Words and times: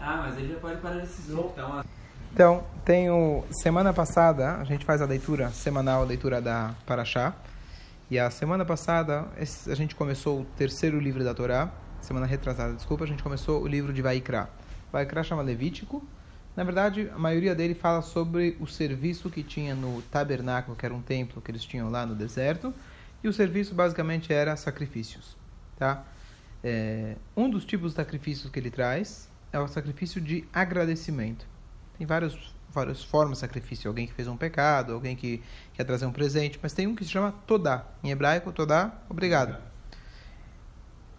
Ah, 0.00 0.24
mas 0.26 0.36
ele 0.36 0.52
já 0.52 0.58
pode 0.58 0.80
parar 0.80 1.04
esse 1.04 1.22
som, 1.22 1.52
então. 1.52 1.84
Então, 2.32 2.66
tenho 2.84 3.44
semana 3.62 3.92
passada, 3.92 4.56
a 4.56 4.64
gente 4.64 4.84
faz 4.84 5.00
a 5.00 5.06
leitura 5.06 5.50
semanal, 5.50 6.02
a 6.02 6.04
leitura 6.04 6.42
da 6.42 6.74
Paraxá. 6.84 7.32
E 8.10 8.18
a 8.18 8.28
semana 8.28 8.64
passada, 8.64 9.26
a 9.38 9.74
gente 9.76 9.94
começou 9.94 10.40
o 10.40 10.44
terceiro 10.44 10.98
livro 10.98 11.22
da 11.22 11.32
Torá. 11.32 11.70
Semana 12.00 12.26
retrasada, 12.26 12.74
desculpa, 12.74 13.04
a 13.04 13.06
gente 13.06 13.22
começou 13.22 13.62
o 13.62 13.68
livro 13.68 13.92
de 13.92 14.02
Vaikra. 14.02 14.50
Vaikra 14.92 15.22
chama 15.22 15.42
Levítico. 15.42 16.04
Na 16.56 16.64
verdade, 16.64 17.08
a 17.14 17.18
maioria 17.18 17.54
dele 17.54 17.74
fala 17.74 18.02
sobre 18.02 18.56
o 18.58 18.66
serviço 18.66 19.30
que 19.30 19.44
tinha 19.44 19.76
no 19.76 20.02
tabernáculo, 20.02 20.76
que 20.76 20.84
era 20.84 20.94
um 20.94 21.00
templo 21.00 21.40
que 21.40 21.52
eles 21.52 21.64
tinham 21.64 21.88
lá 21.88 22.04
no 22.04 22.16
deserto. 22.16 22.74
E 23.22 23.28
o 23.28 23.32
serviço 23.32 23.76
basicamente 23.76 24.32
era 24.32 24.56
sacrifícios. 24.56 25.36
Tá? 25.78 26.02
É, 26.66 27.16
um 27.36 27.50
dos 27.50 27.66
tipos 27.66 27.90
de 27.90 27.96
sacrifícios 27.96 28.50
que 28.50 28.58
ele 28.58 28.70
traz 28.70 29.28
é 29.52 29.60
o 29.60 29.68
sacrifício 29.68 30.18
de 30.18 30.48
agradecimento. 30.50 31.46
Tem 31.98 32.06
várias, 32.06 32.34
formas 33.04 33.36
de 33.36 33.40
sacrifício. 33.40 33.86
Alguém 33.86 34.06
que 34.06 34.14
fez 34.14 34.26
um 34.26 34.36
pecado, 34.36 34.94
alguém 34.94 35.14
que 35.14 35.42
quer 35.74 35.84
trazer 35.84 36.06
um 36.06 36.12
presente, 36.12 36.58
mas 36.62 36.72
tem 36.72 36.86
um 36.86 36.94
que 36.94 37.04
se 37.04 37.10
chama 37.10 37.32
Todá. 37.46 37.84
Em 38.02 38.10
hebraico, 38.10 38.50
Todá, 38.50 38.94
obrigado. 39.10 39.58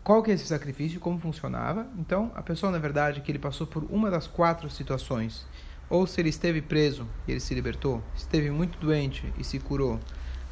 Qual 0.03 0.23
que 0.23 0.31
é 0.31 0.33
esse 0.33 0.47
sacrifício? 0.47 0.99
Como 0.99 1.19
funcionava? 1.19 1.87
Então, 1.97 2.31
a 2.35 2.41
pessoa, 2.41 2.71
na 2.71 2.79
verdade, 2.79 3.21
que 3.21 3.31
ele 3.31 3.39
passou 3.39 3.67
por 3.67 3.83
uma 3.83 4.09
das 4.09 4.25
quatro 4.25 4.67
situações, 4.69 5.47
ou 5.89 6.07
se 6.07 6.19
ele 6.19 6.29
esteve 6.29 6.61
preso 6.61 7.07
e 7.27 7.31
ele 7.31 7.39
se 7.39 7.53
libertou, 7.53 8.03
esteve 8.15 8.49
muito 8.49 8.79
doente 8.79 9.31
e 9.37 9.43
se 9.43 9.59
curou, 9.59 9.99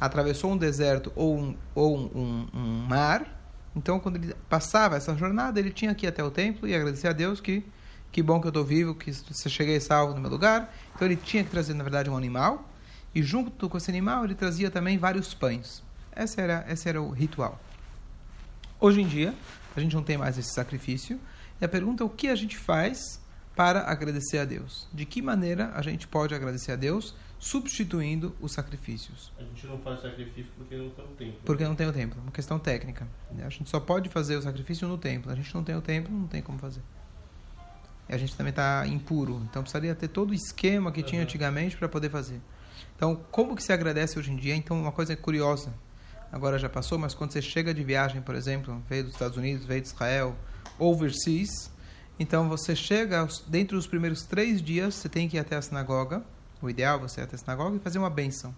atravessou 0.00 0.52
um 0.52 0.56
deserto 0.56 1.12
ou 1.16 1.36
um, 1.36 1.56
ou 1.74 1.98
um, 1.98 2.48
um 2.54 2.86
mar, 2.88 3.43
então, 3.76 3.98
quando 3.98 4.16
ele 4.16 4.34
passava 4.48 4.96
essa 4.96 5.16
jornada, 5.16 5.58
ele 5.58 5.70
tinha 5.70 5.94
que 5.94 6.06
ir 6.06 6.08
até 6.08 6.22
o 6.22 6.30
templo 6.30 6.68
e 6.68 6.74
agradecer 6.74 7.08
a 7.08 7.12
Deus 7.12 7.40
que 7.40 7.64
que 8.12 8.22
bom 8.22 8.40
que 8.40 8.46
eu 8.46 8.50
estou 8.50 8.64
vivo, 8.64 8.94
que 8.94 9.12
você 9.12 9.50
cheguei 9.50 9.80
salvo 9.80 10.14
no 10.14 10.20
meu 10.20 10.30
lugar. 10.30 10.72
Então, 10.94 11.04
ele 11.04 11.16
tinha 11.16 11.42
que 11.42 11.50
trazer, 11.50 11.74
na 11.74 11.82
verdade, 11.82 12.08
um 12.08 12.16
animal. 12.16 12.70
E 13.12 13.20
junto 13.24 13.68
com 13.68 13.76
esse 13.76 13.90
animal, 13.90 14.24
ele 14.24 14.36
trazia 14.36 14.70
também 14.70 14.96
vários 14.96 15.34
pães. 15.34 15.82
Esse 16.16 16.40
era, 16.40 16.64
esse 16.68 16.88
era 16.88 17.02
o 17.02 17.10
ritual. 17.10 17.60
Hoje 18.78 19.00
em 19.00 19.08
dia, 19.08 19.34
a 19.74 19.80
gente 19.80 19.96
não 19.96 20.02
tem 20.04 20.16
mais 20.16 20.38
esse 20.38 20.54
sacrifício. 20.54 21.18
E 21.60 21.64
a 21.64 21.68
pergunta 21.68 22.04
é 22.04 22.06
o 22.06 22.08
que 22.08 22.28
a 22.28 22.36
gente 22.36 22.56
faz 22.56 23.20
para 23.56 23.80
agradecer 23.90 24.38
a 24.38 24.44
Deus? 24.44 24.86
De 24.92 25.04
que 25.04 25.20
maneira 25.20 25.72
a 25.74 25.82
gente 25.82 26.06
pode 26.06 26.36
agradecer 26.36 26.70
a 26.70 26.76
Deus 26.76 27.16
substituindo 27.44 28.34
os 28.40 28.52
sacrifícios? 28.52 29.30
A 29.38 29.42
gente 29.42 29.66
não 29.66 29.78
faz 29.80 30.00
sacrifício 30.00 30.50
porque 30.56 30.76
não 30.76 30.88
tem 30.88 31.04
o 31.04 31.08
templo. 31.08 31.40
Porque 31.44 31.64
não 31.64 31.74
tem 31.74 31.86
o 31.86 31.92
templo. 31.92 32.18
É 32.18 32.22
uma 32.22 32.32
questão 32.32 32.58
técnica. 32.58 33.06
A 33.44 33.50
gente 33.50 33.68
só 33.68 33.78
pode 33.78 34.08
fazer 34.08 34.36
o 34.36 34.42
sacrifício 34.42 34.88
no 34.88 34.96
templo. 34.96 35.30
A 35.30 35.34
gente 35.34 35.54
não 35.54 35.62
tem 35.62 35.76
o 35.76 35.82
templo, 35.82 36.10
não 36.10 36.26
tem 36.26 36.40
como 36.40 36.58
fazer. 36.58 36.80
E 38.08 38.14
a 38.14 38.16
gente 38.16 38.34
também 38.34 38.48
está 38.48 38.86
impuro. 38.86 39.42
Então 39.50 39.62
precisaria 39.62 39.94
ter 39.94 40.08
todo 40.08 40.30
o 40.30 40.34
esquema 40.34 40.90
que 40.90 41.02
tinha 41.02 41.20
antigamente 41.20 41.76
para 41.76 41.86
poder 41.86 42.08
fazer. 42.08 42.40
Então, 42.96 43.14
como 43.30 43.54
que 43.54 43.62
se 43.62 43.74
agradece 43.74 44.18
hoje 44.18 44.32
em 44.32 44.36
dia? 44.36 44.56
Então, 44.56 44.80
uma 44.80 44.92
coisa 44.92 45.14
curiosa. 45.14 45.74
Agora 46.32 46.58
já 46.58 46.70
passou, 46.70 46.98
mas 46.98 47.12
quando 47.12 47.32
você 47.32 47.42
chega 47.42 47.74
de 47.74 47.84
viagem, 47.84 48.22
por 48.22 48.34
exemplo, 48.34 48.82
veio 48.88 49.04
dos 49.04 49.12
Estados 49.12 49.36
Unidos, 49.36 49.66
veio 49.66 49.82
de 49.82 49.88
Israel, 49.88 50.34
overseas, 50.78 51.70
então 52.18 52.48
você 52.48 52.74
chega, 52.74 53.28
dentro 53.46 53.76
dos 53.76 53.86
primeiros 53.86 54.22
três 54.22 54.62
dias, 54.62 54.94
você 54.94 55.08
tem 55.08 55.28
que 55.28 55.36
ir 55.36 55.40
até 55.40 55.56
a 55.56 55.62
sinagoga. 55.62 56.24
O 56.64 56.70
ideal 56.70 56.96
é 56.96 57.00
você 57.00 57.20
ir 57.20 57.24
até 57.24 57.36
a 57.36 57.38
sinagoga 57.38 57.76
e 57.76 57.78
fazer 57.78 57.98
uma 57.98 58.10
benção. 58.10 58.54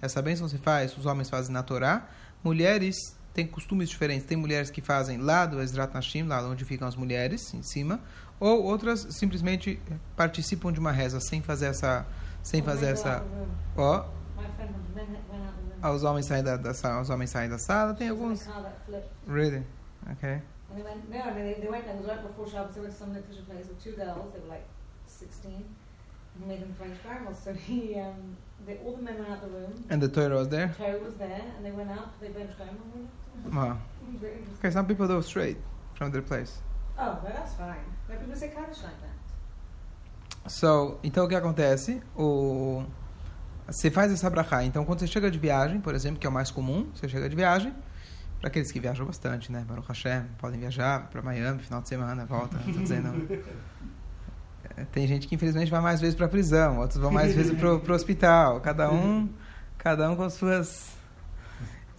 Essa 0.00 0.22
benção 0.22 0.48
se 0.48 0.56
faz, 0.58 0.96
os 0.96 1.04
homens 1.04 1.28
fazem 1.28 1.52
na 1.52 1.62
Torá, 1.62 2.08
mulheres 2.42 2.96
têm 3.34 3.46
costumes 3.46 3.88
diferentes. 3.88 4.26
Tem 4.26 4.36
mulheres 4.36 4.70
que 4.70 4.80
fazem 4.80 5.18
lá 5.18 5.46
do 5.46 5.60
Ezrat 5.60 5.92
Nashim, 5.92 6.22
lá 6.22 6.42
onde 6.42 6.64
ficam 6.64 6.86
as 6.86 6.96
mulheres, 6.96 7.52
em 7.52 7.62
cima, 7.62 8.00
ou 8.38 8.62
outras 8.62 9.06
simplesmente 9.10 9.80
participam 10.16 10.72
de 10.72 10.78
uma 10.80 10.92
reza 10.92 11.20
sem 11.20 11.42
fazer 11.42 11.66
essa 11.66 12.06
sem 12.42 12.62
fazer 12.62 12.86
essa 12.86 13.22
ó. 13.76 14.06
Oh. 15.82 15.88
os 15.88 16.02
homens 16.04 16.24
saem 16.24 16.42
da, 16.42 16.56
da 16.56 16.72
sala, 16.72 17.02
os 17.02 17.10
homens 17.10 17.28
saem 17.28 17.50
da 17.50 17.58
sala 17.58 17.92
tem 17.92 18.08
alguns 18.08 18.48
really? 19.28 19.62
Okay 20.12 20.40
And 20.70 20.78
they 20.78 20.84
went, 20.84 21.10
no, 21.10 21.34
they, 21.34 21.54
they 21.60 21.68
went, 21.68 21.84
it 21.84 21.96
was 21.96 22.06
right 22.06 22.22
before 22.22 22.48
Shabbos, 22.48 22.76
they 22.76 22.80
went 22.80 22.92
to 22.92 22.98
some 22.98 23.10
Nikosha 23.10 23.44
place 23.44 23.66
with 23.66 23.82
two 23.82 23.92
girls, 23.92 24.32
they 24.32 24.38
were 24.38 24.46
like 24.46 24.64
16, 25.06 25.64
and 26.40 26.48
made 26.48 26.60
them 26.60 26.74
French 26.78 26.96
caramels. 27.02 27.38
So 27.42 27.52
he, 27.52 27.96
um, 27.98 28.36
they, 28.66 28.78
all 28.84 28.96
the 28.96 29.02
men 29.02 29.18
went 29.18 29.30
out 29.30 29.40
the 29.42 29.48
room. 29.48 29.84
and 29.90 30.02
the 30.02 30.08
Torah 30.08 30.36
was 30.36 30.48
there 30.48 30.74
Torah 30.76 30.98
was 30.98 31.14
there, 31.14 31.44
and 31.56 31.64
they 31.64 31.70
went 31.70 31.90
out, 31.90 32.20
they 32.20 32.30
French 32.30 32.50
caramel. 32.56 33.08
wow. 33.52 33.78
Okay 34.58 34.70
some 34.70 34.86
people 34.86 35.06
go 35.06 35.20
straight 35.20 35.56
from 35.94 36.10
their 36.10 36.22
place 36.22 36.58
Oh, 37.02 37.18
no, 37.22 37.30
that's 37.30 37.54
fine. 37.54 37.84
No, 38.10 38.16
people 38.16 38.36
say 38.36 38.48
Kaddish 38.48 38.82
like 38.82 39.00
that. 39.00 40.50
So, 40.50 40.98
então 41.02 41.24
o 41.24 41.28
que 41.28 41.34
acontece? 41.34 42.02
O 42.14 42.84
você 43.66 43.90
faz 43.90 44.12
essa 44.12 44.28
brachá. 44.28 44.64
Então, 44.64 44.84
quando 44.84 44.98
você 45.00 45.06
chega 45.06 45.30
de 45.30 45.38
viagem, 45.38 45.80
por 45.80 45.94
exemplo, 45.94 46.18
que 46.18 46.26
é 46.26 46.30
o 46.30 46.32
mais 46.32 46.50
comum, 46.50 46.90
você 46.94 47.08
chega 47.08 47.28
de 47.28 47.36
viagem, 47.36 47.72
para 48.40 48.48
aqueles 48.48 48.72
que 48.72 48.80
viajam 48.80 49.06
bastante, 49.06 49.52
né? 49.52 49.64
Baruch 49.66 49.86
Hashem, 49.88 50.24
podem 50.38 50.58
viajar 50.58 51.08
para 51.08 51.22
Miami, 51.22 51.62
final 51.62 51.80
de 51.80 51.88
semana, 51.88 52.26
volta, 52.26 52.58
tô 52.58 52.80
dizendo. 52.80 53.28
Tem 54.92 55.06
gente 55.06 55.26
que 55.26 55.34
infelizmente 55.34 55.70
vai 55.70 55.80
mais 55.80 56.00
vezes 56.00 56.14
para 56.14 56.26
a 56.26 56.28
prisão, 56.28 56.78
outros 56.78 56.98
vão 57.00 57.10
mais 57.10 57.34
vezes 57.34 57.52
para 57.56 57.68
o 57.74 57.92
hospital, 57.92 58.60
cada 58.60 58.90
um, 58.90 59.28
cada 59.78 60.10
um 60.10 60.16
com 60.16 60.22
as 60.22 60.34
suas 60.34 60.98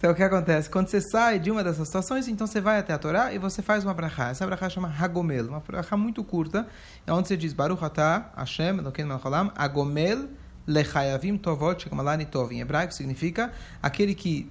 então, 0.02 0.10
o 0.10 0.16
que 0.16 0.22
acontece? 0.24 0.68
Quando 0.68 0.88
você 0.88 1.00
sai 1.00 1.38
de 1.38 1.48
uma 1.48 1.62
dessas 1.62 1.86
situações, 1.86 2.26
então 2.26 2.44
você 2.44 2.60
vai 2.60 2.76
até 2.76 2.92
a 2.92 2.98
Torá 2.98 3.32
e 3.32 3.38
você 3.38 3.62
faz 3.62 3.84
uma 3.84 3.94
brachá. 3.94 4.30
Essa 4.30 4.44
brachá 4.44 4.68
chama 4.68 4.92
Hagomel, 4.98 5.46
uma 5.46 5.60
brachá 5.60 5.96
muito 5.96 6.24
curta, 6.24 6.66
é 7.06 7.12
onde 7.12 7.28
você 7.28 7.36
diz 7.36 7.52
Baruch 7.52 7.84
atah 7.84 8.32
Hashem 8.36 8.78
Elokeinu 8.78 9.10
melech 9.10 9.24
haolam 9.24 9.52
Agomel 9.54 10.28
lechayavim 10.66 11.38
tovot 11.38 11.82
shekamalani 11.84 12.24
tov. 12.24 12.52
Em 12.52 12.60
hebraico 12.60 12.92
significa 12.92 13.52
aquele 13.80 14.12
que 14.12 14.50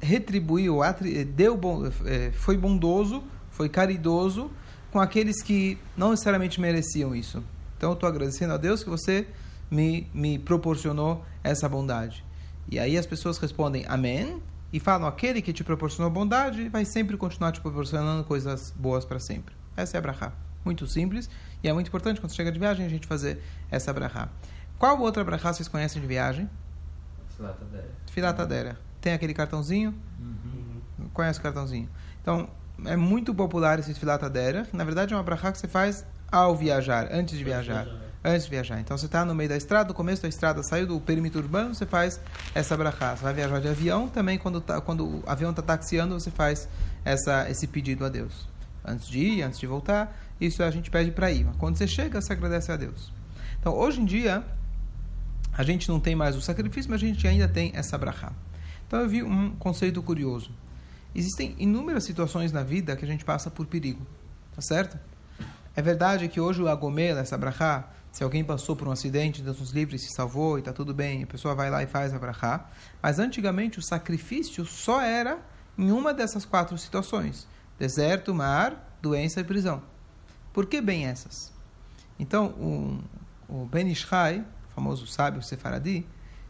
retribuiu, 0.00 0.82
atri- 0.82 1.24
deu 1.24 1.56
bom, 1.56 1.86
eh, 2.04 2.32
foi 2.32 2.56
bondoso, 2.56 3.22
foi 3.52 3.68
caridoso 3.68 4.50
com 4.90 4.98
aqueles 4.98 5.40
que 5.40 5.78
não 5.96 6.10
necessariamente 6.10 6.60
mereciam 6.60 7.14
isso. 7.14 7.40
Então, 7.78 7.90
eu 7.90 7.94
estou 7.94 8.08
agradecendo 8.08 8.52
a 8.52 8.56
Deus 8.56 8.82
que 8.82 8.90
você 8.90 9.26
me, 9.70 10.10
me 10.12 10.36
proporcionou 10.38 11.24
essa 11.42 11.68
bondade. 11.68 12.24
E 12.68 12.78
aí 12.78 12.98
as 12.98 13.06
pessoas 13.06 13.38
respondem 13.38 13.84
Amém 13.88 14.42
e 14.72 14.80
falam: 14.80 15.06
aquele 15.06 15.40
que 15.40 15.52
te 15.52 15.62
proporcionou 15.62 16.10
bondade 16.10 16.68
vai 16.68 16.84
sempre 16.84 17.16
continuar 17.16 17.52
te 17.52 17.60
proporcionando 17.60 18.24
coisas 18.24 18.74
boas 18.76 19.04
para 19.04 19.20
sempre. 19.20 19.54
Essa 19.76 19.96
é 19.96 19.98
a 19.98 20.00
brachá. 20.00 20.32
Muito 20.64 20.86
simples 20.88 21.30
e 21.62 21.68
é 21.68 21.72
muito 21.72 21.86
importante 21.86 22.20
quando 22.20 22.34
chega 22.34 22.50
de 22.50 22.58
viagem 22.58 22.84
a 22.84 22.88
gente 22.88 23.06
fazer 23.06 23.40
essa 23.70 23.92
brachá. 23.92 24.28
Qual 24.76 25.00
outra 25.00 25.24
brachá 25.24 25.52
vocês 25.52 25.68
conhecem 25.68 26.02
de 26.02 26.08
viagem? 26.08 26.50
Filatadera. 28.10 28.78
Tem 29.00 29.12
aquele 29.12 29.32
cartãozinho? 29.32 29.94
Conhece 31.12 31.38
o 31.38 31.42
cartãozinho? 31.42 31.88
Então, 32.20 32.50
é 32.84 32.96
muito 32.96 33.32
popular 33.32 33.78
esse 33.78 33.94
filatadera. 33.94 34.66
Na 34.72 34.84
verdade, 34.84 35.14
é 35.14 35.16
uma 35.16 35.22
brachá 35.22 35.52
que 35.52 35.58
você 35.58 35.68
faz 35.68 36.04
ao 36.30 36.54
viajar, 36.54 37.08
antes 37.10 37.36
de 37.38 37.44
viajar. 37.44 37.86
Antes 38.24 38.44
de 38.44 38.50
viajar. 38.50 38.80
Então, 38.80 38.98
você 38.98 39.06
está 39.06 39.24
no 39.24 39.34
meio 39.34 39.48
da 39.48 39.56
estrada, 39.56 39.88
no 39.88 39.94
começo 39.94 40.22
da 40.22 40.28
estrada, 40.28 40.62
saiu 40.62 40.86
do 40.86 41.00
perímetro 41.00 41.40
urbano, 41.40 41.74
você 41.74 41.86
faz 41.86 42.20
essa 42.54 42.76
brachá. 42.76 43.16
Você 43.16 43.22
vai 43.22 43.32
viajar 43.32 43.60
de 43.60 43.68
avião, 43.68 44.08
também 44.08 44.36
quando, 44.36 44.60
tá, 44.60 44.80
quando 44.80 45.06
o 45.06 45.22
avião 45.26 45.50
está 45.50 45.62
taxiando, 45.62 46.18
você 46.18 46.30
faz 46.30 46.68
essa, 47.04 47.48
esse 47.48 47.66
pedido 47.66 48.04
a 48.04 48.08
Deus. 48.08 48.46
Antes 48.84 49.08
de 49.08 49.20
ir, 49.20 49.42
antes 49.42 49.58
de 49.58 49.66
voltar, 49.66 50.16
isso 50.40 50.62
a 50.62 50.70
gente 50.70 50.90
pede 50.90 51.10
para 51.10 51.30
ir. 51.30 51.44
Mas 51.44 51.56
quando 51.56 51.76
você 51.76 51.86
chega, 51.86 52.20
você 52.20 52.32
agradece 52.32 52.72
a 52.72 52.76
Deus. 52.76 53.12
Então, 53.60 53.74
hoje 53.74 54.00
em 54.00 54.04
dia, 54.04 54.44
a 55.52 55.62
gente 55.62 55.88
não 55.88 56.00
tem 56.00 56.14
mais 56.14 56.36
o 56.36 56.40
sacrifício, 56.40 56.90
mas 56.90 57.02
a 57.02 57.06
gente 57.06 57.26
ainda 57.26 57.48
tem 57.48 57.72
essa 57.74 57.96
brachá. 57.96 58.32
Então, 58.86 59.00
eu 59.00 59.08
vi 59.08 59.22
um 59.22 59.50
conceito 59.56 60.02
curioso. 60.02 60.50
Existem 61.14 61.54
inúmeras 61.58 62.04
situações 62.04 62.52
na 62.52 62.62
vida 62.62 62.96
que 62.96 63.04
a 63.04 63.08
gente 63.08 63.24
passa 63.24 63.50
por 63.50 63.66
perigo. 63.66 64.04
Tá 64.54 64.60
certo? 64.60 64.98
É 65.78 65.80
verdade 65.80 66.26
que 66.26 66.40
hoje 66.40 66.60
o 66.60 66.66
agomela, 66.66 67.20
essa 67.20 67.38
brachá, 67.38 67.88
se 68.10 68.24
alguém 68.24 68.42
passou 68.42 68.74
por 68.74 68.88
um 68.88 68.90
acidente, 68.90 69.40
Deus 69.40 69.60
nos 69.60 69.70
livre, 69.70 69.96
se 69.96 70.12
salvou 70.12 70.58
e 70.58 70.60
está 70.60 70.72
tudo 70.72 70.92
bem, 70.92 71.22
a 71.22 71.26
pessoa 71.28 71.54
vai 71.54 71.70
lá 71.70 71.80
e 71.80 71.86
faz 71.86 72.12
a 72.12 72.18
brachá. 72.18 72.68
Mas 73.00 73.20
antigamente 73.20 73.78
o 73.78 73.82
sacrifício 73.82 74.66
só 74.66 75.00
era 75.00 75.38
em 75.78 75.92
uma 75.92 76.12
dessas 76.12 76.44
quatro 76.44 76.76
situações: 76.76 77.46
deserto, 77.78 78.34
mar, 78.34 78.98
doença 79.00 79.38
e 79.38 79.44
prisão. 79.44 79.80
Por 80.52 80.66
que 80.66 80.80
bem 80.80 81.06
essas? 81.06 81.52
Então, 82.18 83.00
o, 83.48 83.64
Ben 83.66 83.88
Ishai, 83.88 84.44
famoso 84.74 85.06
sábio 85.06 85.40
sefaradi, 85.44 86.04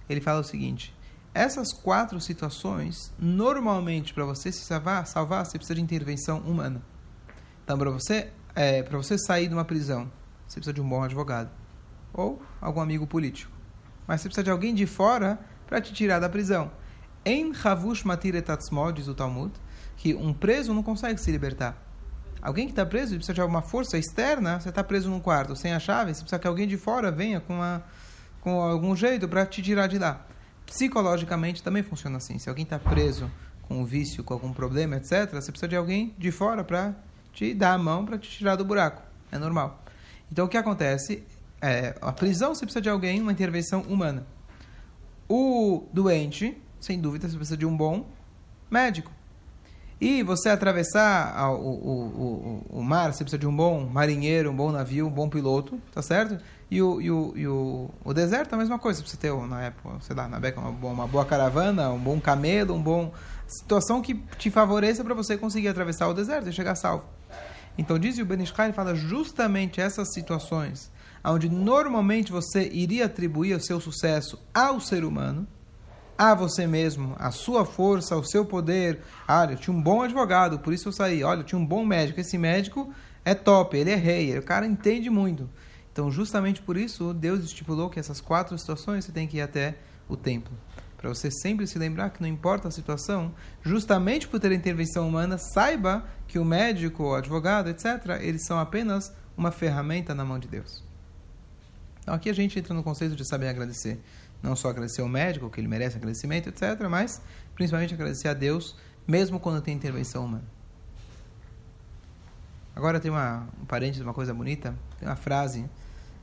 ele 0.09 0.23
fala 0.23 0.41
o 0.41 0.45
seguinte: 0.45 0.97
essas 1.35 1.71
quatro 1.71 2.19
situações, 2.19 3.13
normalmente 3.19 4.15
para 4.15 4.25
você 4.25 4.51
se 4.51 4.65
salvar, 4.65 5.07
salvar, 5.07 5.45
você 5.45 5.59
precisa 5.59 5.75
de 5.75 5.83
intervenção 5.83 6.39
humana. 6.39 6.81
Então, 7.63 7.77
para 7.77 7.91
você, 7.91 8.33
é, 8.55 8.83
para 8.83 8.97
você 8.97 9.17
sair 9.19 9.49
de 9.49 9.55
uma 9.55 9.65
prisão, 9.65 10.11
você 10.47 10.57
precisa 10.57 10.73
de 10.73 10.81
um 10.81 10.89
bom 10.89 11.03
advogado 11.03 11.51
ou 12.13 12.43
algum 12.61 12.81
amigo 12.81 13.07
político. 13.07 13.53
Mas 14.07 14.21
você 14.21 14.29
precisa 14.29 14.45
de 14.45 14.51
alguém 14.51 14.75
de 14.75 14.87
fora 14.87 15.39
para 15.67 15.81
te 15.81 15.93
tirar 15.93 16.19
da 16.19 16.29
prisão. 16.29 16.71
Em 17.25 17.53
Havush 17.63 18.05
Matir 18.05 18.35
Etatzmo, 18.35 18.91
diz 18.93 19.07
o 19.07 19.15
Talmud, 19.15 19.53
que 19.97 20.15
um 20.15 20.33
preso 20.33 20.73
não 20.73 20.83
consegue 20.83 21.21
se 21.21 21.31
libertar. 21.31 21.77
Alguém 22.41 22.67
que 22.67 22.73
está 22.73 22.87
preso 22.87 23.15
precisa 23.15 23.35
de 23.35 23.41
alguma 23.41 23.61
força 23.61 23.99
externa. 23.99 24.61
Você 24.61 24.69
está 24.69 24.83
preso 24.83 25.11
num 25.11 25.21
quarto 25.21 25.55
sem 25.57 25.73
a 25.73 25.79
chave, 25.79 26.15
você 26.15 26.21
precisa 26.21 26.39
que 26.39 26.47
alguém 26.47 26.67
de 26.67 26.77
fora 26.77 27.11
venha 27.11 27.41
com, 27.41 27.55
uma, 27.55 27.85
com 28.41 28.63
algum 28.63 28.95
jeito 28.97 29.29
para 29.29 29.45
te 29.45 29.61
tirar 29.61 29.89
de 29.89 29.99
lá. 29.99 30.25
Psicologicamente 30.65 31.63
também 31.63 31.83
funciona 31.83 32.19
assim. 32.19 32.39
Se 32.39 32.49
alguém 32.49 32.63
está 32.63 32.79
preso 32.79 33.31
com 33.63 33.81
um 33.81 33.85
vício, 33.85 34.23
com 34.23 34.35
algum 34.35 34.53
problema, 34.53 34.97
etc., 34.97 35.33
você 35.33 35.51
precisa 35.51 35.69
de 35.69 35.77
alguém 35.77 36.15
de 36.17 36.31
fora 36.31 36.63
para 36.63 36.95
te 37.33 37.55
dar 37.55 37.75
a 37.75 37.79
mão, 37.79 38.05
para 38.05 38.19
te 38.19 38.29
tirar 38.31 38.57
do 38.57 38.65
buraco. 38.65 39.03
É 39.31 39.39
normal. 39.39 39.83
Então 40.31 40.47
o 40.47 40.49
que 40.49 40.57
acontece? 40.57 41.23
É, 41.61 41.97
a 42.01 42.13
prisão 42.13 42.55
você 42.55 42.65
precisa 42.65 42.81
de 42.81 42.89
alguém, 42.89 43.21
uma 43.21 43.33
intervenção 43.33 43.83
humana. 43.83 44.27
O 45.29 45.87
doente, 45.93 46.57
sem 46.81 47.01
dúvida, 47.01 47.29
você 47.29 47.37
precisa 47.37 47.57
de 47.57 47.67
um 47.67 47.77
bom 47.77 48.07
médico. 48.71 49.13
E 50.01 50.23
você 50.23 50.49
atravessar 50.49 51.51
o, 51.51 51.57
o, 51.57 52.63
o, 52.71 52.79
o, 52.79 52.83
mar, 52.85 53.13
você 53.13 53.25
precisa 53.25 53.39
de 53.39 53.49
um 53.49 53.55
bom 53.55 53.85
marinheiro, 53.85 54.51
um 54.51 54.55
bom 54.55 54.71
navio, 54.71 55.09
um 55.09 55.11
bom 55.11 55.29
piloto, 55.29 55.81
tá 55.93 56.01
certo? 56.01 56.39
E 56.71 56.81
o, 56.81 57.01
e 57.01 57.11
o, 57.11 57.33
e 57.35 57.49
o, 57.49 57.91
o 58.05 58.15
deserto 58.15 58.53
é 58.53 58.55
a 58.55 58.59
mesma 58.59 58.79
coisa, 58.79 59.05
você 59.05 59.17
ter, 59.17 59.35
na 59.49 59.65
época, 59.65 59.97
sei 60.03 60.15
lá, 60.15 60.29
na 60.29 60.39
Beca, 60.39 60.61
uma, 60.61 60.71
uma 60.71 61.07
boa 61.09 61.25
caravana, 61.25 61.91
um 61.91 61.99
bom 61.99 62.21
camelo, 62.21 62.75
um 62.75 62.83
bom... 62.83 63.13
Situação 63.49 64.03
que 64.03 64.15
te 64.37 64.51
favoreça 64.51 65.03
para 65.03 65.15
você 65.15 65.37
conseguir 65.37 65.69
atravessar 65.69 66.07
o 66.07 66.15
deserto 66.15 66.49
e 66.51 66.53
chegar 66.53 66.75
salvo. 66.75 67.05
Então, 67.79 67.97
diz 67.97 68.19
o 68.19 68.25
Ben 68.25 68.43
Ishkai, 68.43 68.73
fala 68.73 68.93
justamente 68.95 69.81
essas 69.81 70.13
situações, 70.13 70.91
onde 71.25 71.49
normalmente 71.49 72.33
você 72.33 72.69
iria 72.69 73.07
atribuir 73.07 73.55
o 73.55 73.61
seu 73.61 73.81
sucesso 73.81 74.37
ao 74.53 74.81
ser 74.81 75.05
humano, 75.05 75.47
a 76.19 76.35
você 76.35 76.67
mesmo, 76.67 77.15
a 77.17 77.31
sua 77.31 77.65
força, 77.65 78.17
o 78.17 78.25
seu 78.25 78.45
poder. 78.45 79.01
Ah, 79.29 79.47
eu 79.49 79.57
tinha 79.57 79.75
um 79.75 79.81
bom 79.81 80.03
advogado, 80.03 80.59
por 80.59 80.73
isso 80.73 80.89
eu 80.89 80.93
saí. 80.93 81.23
Olha, 81.23 81.41
eu 81.41 81.45
tinha 81.45 81.59
um 81.59 81.65
bom 81.65 81.87
médico. 81.87 82.19
Esse 82.19 82.37
médico 82.37 82.93
é 83.25 83.35
top, 83.35 83.77
ele 83.77 83.93
é 83.93 83.95
rei, 83.95 84.37
o 84.37 84.43
cara 84.43 84.67
entende 84.67 85.09
muito. 85.09 85.49
Então, 85.93 86.11
justamente 86.11 86.61
por 86.61 86.77
isso, 86.77 87.15
Deus 87.15 87.45
estipulou 87.45 87.89
que 87.89 88.01
essas 88.01 88.21
quatro 88.21 88.59
situações 88.59 89.05
você 89.05 89.13
tem 89.13 89.29
que 89.29 89.37
ir 89.37 89.43
até 89.43 89.77
o 90.09 90.17
templo. 90.17 90.53
Para 90.99 91.09
você 91.09 91.31
sempre 91.31 91.65
se 91.65 91.79
lembrar 91.79 92.11
que 92.11 92.21
não 92.21 92.29
importa 92.29 92.67
a 92.67 92.71
situação, 92.73 93.33
justamente 93.63 94.27
por 94.27 94.41
ter 94.41 94.51
intervenção 94.51 95.09
humana, 95.09 95.39
saiba 95.39 96.05
que 96.27 96.41
o 96.41 96.45
médico, 96.45 97.05
o 97.05 97.15
advogado, 97.15 97.71
etc., 97.71 98.19
eles 98.21 98.45
são 98.45 98.59
apenas 98.59 99.15
uma 99.37 99.53
ferramenta 99.53 100.13
na 100.13 100.25
mão 100.25 100.41
de 100.41 100.49
Deus. 100.49 100.83
Então 102.01 102.13
aqui 102.13 102.29
a 102.29 102.33
gente 102.33 102.59
entra 102.59 102.75
no 102.75 102.83
conceito 102.83 103.15
de 103.15 103.25
saber 103.25 103.47
agradecer. 103.49 104.01
Não 104.43 104.57
só 104.57 104.71
agradecer 104.71 105.01
ao 105.01 105.09
médico, 105.09 105.49
que 105.49 105.61
ele 105.61 105.69
merece 105.69 105.97
agradecimento, 105.97 106.49
etc., 106.49 106.89
mas 106.91 107.23
principalmente 107.55 107.95
agradecer 107.95 108.27
a 108.27 108.35
Deus, 108.35 108.75
mesmo 109.07 109.39
quando 109.39 109.63
tem 109.63 109.75
intervenção 109.75 110.25
humana. 110.25 110.45
Agora 112.75 112.99
tem 112.99 113.11
uma, 113.11 113.47
um 113.63 113.65
parênteses, 113.67 114.03
uma 114.03 114.15
coisa 114.15 114.35
bonita, 114.35 114.75
tem 114.99 115.09
uma 115.09 115.17
frase, 115.17 115.65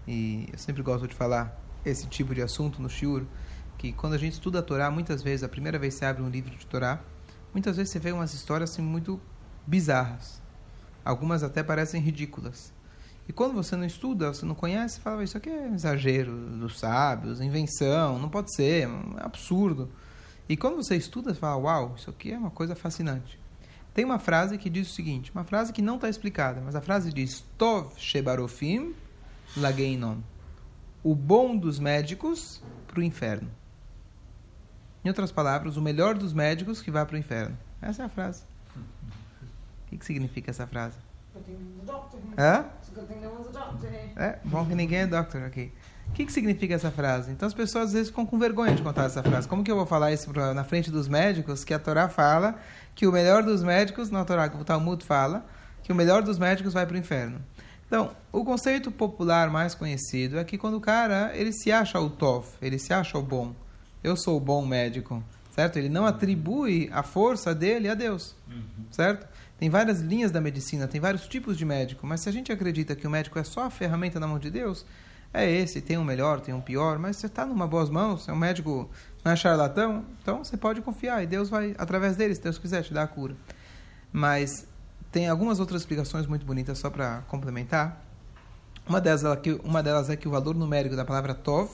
e 0.05 0.49
eu 0.51 0.59
sempre 0.59 0.81
gosto 0.81 1.07
de 1.07 1.15
falar 1.15 1.57
esse 1.85 2.07
tipo 2.07 2.35
de 2.35 2.41
assunto 2.41 2.81
no 2.81 2.89
shiur, 2.89 3.23
que 3.77 3.91
quando 3.93 4.13
a 4.13 4.17
gente 4.17 4.33
estuda 4.33 4.59
a 4.59 4.61
Torá, 4.61 4.89
muitas 4.89 5.21
vezes, 5.21 5.43
a 5.43 5.49
primeira 5.49 5.77
vez 5.77 5.93
que 5.93 5.99
você 5.99 6.05
abre 6.05 6.23
um 6.23 6.29
livro 6.29 6.55
de 6.55 6.65
Torá, 6.65 7.01
muitas 7.53 7.77
vezes 7.77 7.91
você 7.91 7.99
vê 7.99 8.11
umas 8.11 8.33
histórias 8.33 8.71
assim 8.71 8.81
muito 8.81 9.19
bizarras. 9.65 10.41
Algumas 11.03 11.43
até 11.43 11.63
parecem 11.63 12.01
ridículas. 12.01 12.73
E 13.27 13.33
quando 13.33 13.53
você 13.53 13.75
não 13.75 13.85
estuda, 13.85 14.33
você 14.33 14.45
não 14.45 14.53
conhece, 14.53 14.99
fala, 14.99 15.23
isso 15.23 15.37
aqui 15.37 15.49
é 15.49 15.67
exagero 15.69 16.31
dos 16.31 16.79
sábios, 16.79 17.41
invenção, 17.41 18.19
não 18.19 18.29
pode 18.29 18.53
ser, 18.55 18.87
é 18.87 19.23
absurdo. 19.23 19.89
E 20.47 20.55
quando 20.55 20.75
você 20.75 20.95
estuda, 20.95 21.33
você 21.33 21.39
fala, 21.39 21.57
uau, 21.57 21.95
isso 21.97 22.09
aqui 22.09 22.31
é 22.31 22.37
uma 22.37 22.51
coisa 22.51 22.75
fascinante. 22.75 23.39
Tem 23.95 24.05
uma 24.05 24.19
frase 24.19 24.57
que 24.57 24.69
diz 24.69 24.91
o 24.91 24.93
seguinte, 24.93 25.31
uma 25.33 25.43
frase 25.43 25.73
que 25.73 25.81
não 25.81 25.95
está 25.95 26.07
explicada, 26.07 26.61
mas 26.61 26.75
a 26.75 26.81
frase 26.81 27.11
diz, 27.11 27.43
Tov 27.57 27.93
shebarofim 27.97 28.93
lageinon. 29.57 30.17
O 31.03 31.15
bom 31.15 31.55
dos 31.55 31.79
médicos 31.79 32.61
para 32.87 32.99
o 32.99 33.03
inferno. 33.03 33.49
Em 35.05 35.07
outras 35.07 35.31
palavras, 35.31 35.77
o 35.77 35.81
melhor 35.83 36.15
dos 36.15 36.33
médicos 36.33 36.81
que 36.81 36.89
vai 36.89 37.05
para 37.05 37.13
o 37.15 37.19
inferno. 37.19 37.55
Essa 37.79 38.01
é 38.01 38.05
a 38.07 38.09
frase. 38.09 38.41
O 38.75 39.89
que, 39.89 39.97
que 39.99 40.05
significa 40.05 40.49
essa 40.49 40.65
frase? 40.65 40.97
Hã? 42.35 42.65
É, 44.15 44.39
bom 44.43 44.65
que 44.65 44.73
ninguém 44.73 45.01
é 45.01 45.07
doctor 45.07 45.43
aqui. 45.43 45.71
O 46.07 46.13
que, 46.13 46.25
que 46.25 46.33
significa 46.33 46.73
essa 46.73 46.89
frase? 46.89 47.31
Então 47.31 47.45
as 47.47 47.53
pessoas 47.53 47.85
às 47.85 47.93
vezes 47.93 48.07
ficam 48.07 48.25
com 48.25 48.39
vergonha 48.39 48.73
de 48.73 48.81
contar 48.81 49.03
essa 49.03 49.21
frase. 49.21 49.47
Como 49.47 49.63
que 49.63 49.69
eu 49.69 49.75
vou 49.75 49.85
falar 49.85 50.11
isso 50.11 50.27
pra, 50.31 50.55
na 50.55 50.63
frente 50.63 50.89
dos 50.89 51.07
médicos? 51.07 51.63
Que 51.63 51.75
a 51.75 51.77
Torá 51.77 52.09
fala 52.09 52.55
que 52.95 53.05
o 53.05 53.11
melhor 53.11 53.43
dos 53.43 53.61
médicos, 53.61 54.09
na 54.09 54.25
Torá, 54.25 54.51
o 54.59 54.65
Talmud 54.65 55.05
fala, 55.05 55.45
que 55.83 55.91
o 55.91 55.95
melhor 55.95 56.23
dos 56.23 56.39
médicos 56.39 56.73
vai 56.73 56.87
para 56.87 56.95
o 56.95 56.97
inferno. 56.97 57.39
Então, 57.85 58.09
o 58.31 58.43
conceito 58.43 58.89
popular 58.89 59.51
mais 59.51 59.75
conhecido 59.75 60.39
é 60.39 60.43
que 60.43 60.57
quando 60.57 60.77
o 60.77 60.81
cara 60.81 61.29
ele 61.35 61.53
se 61.53 61.71
acha 61.71 61.99
o 61.99 62.09
tof, 62.09 62.57
ele 62.59 62.79
se 62.79 62.91
acha 62.91 63.19
o 63.19 63.21
bom. 63.21 63.53
Eu 64.05 64.15
sou 64.15 64.37
o 64.37 64.39
bom 64.39 64.63
médico, 64.63 65.23
certo? 65.49 65.79
Ele 65.79 65.89
não 65.89 66.05
atribui 66.05 66.91
a 66.93 67.01
força 67.01 67.55
dele 67.55 67.89
a 67.89 67.95
Deus, 67.95 68.35
uhum. 68.47 68.85
certo? 68.91 69.27
Tem 69.57 69.67
várias 69.67 69.99
linhas 69.99 70.29
da 70.29 70.39
medicina, 70.39 70.87
tem 70.87 71.01
vários 71.01 71.27
tipos 71.27 71.57
de 71.57 71.65
médico, 71.65 72.05
mas 72.05 72.21
se 72.21 72.29
a 72.29 72.31
gente 72.31 72.51
acredita 72.51 72.95
que 72.95 73.07
o 73.07 73.09
médico 73.09 73.39
é 73.39 73.43
só 73.43 73.63
a 73.63 73.71
ferramenta 73.71 74.19
na 74.19 74.27
mão 74.27 74.37
de 74.37 74.51
Deus, 74.51 74.85
é 75.33 75.49
esse, 75.49 75.81
tem 75.81 75.97
um 75.97 76.03
melhor, 76.03 76.39
tem 76.39 76.53
um 76.53 76.61
pior, 76.61 76.99
mas 76.99 77.17
você 77.17 77.25
está 77.25 77.47
numa 77.47 77.65
boas 77.65 77.89
mãos, 77.89 78.29
é 78.29 78.31
um 78.31 78.35
médico, 78.35 78.87
não 79.23 79.31
é 79.31 79.35
charlatão, 79.35 80.05
então 80.21 80.43
você 80.43 80.55
pode 80.55 80.81
confiar 80.81 81.23
e 81.23 81.25
Deus 81.25 81.49
vai, 81.49 81.73
através 81.75 82.15
dele, 82.15 82.35
se 82.35 82.41
Deus 82.41 82.59
quiser, 82.59 82.83
te 82.83 82.93
dar 82.93 83.01
a 83.01 83.07
cura. 83.07 83.35
Mas 84.13 84.67
tem 85.11 85.27
algumas 85.29 85.59
outras 85.59 85.81
explicações 85.81 86.27
muito 86.27 86.45
bonitas 86.45 86.77
só 86.77 86.91
para 86.91 87.23
complementar. 87.27 88.05
Uma 88.87 89.01
delas, 89.01 89.23
uma 89.63 89.81
delas 89.81 90.11
é 90.11 90.15
que 90.15 90.27
o 90.27 90.31
valor 90.31 90.53
numérico 90.53 90.95
da 90.95 91.03
palavra 91.03 91.33
Tov, 91.33 91.71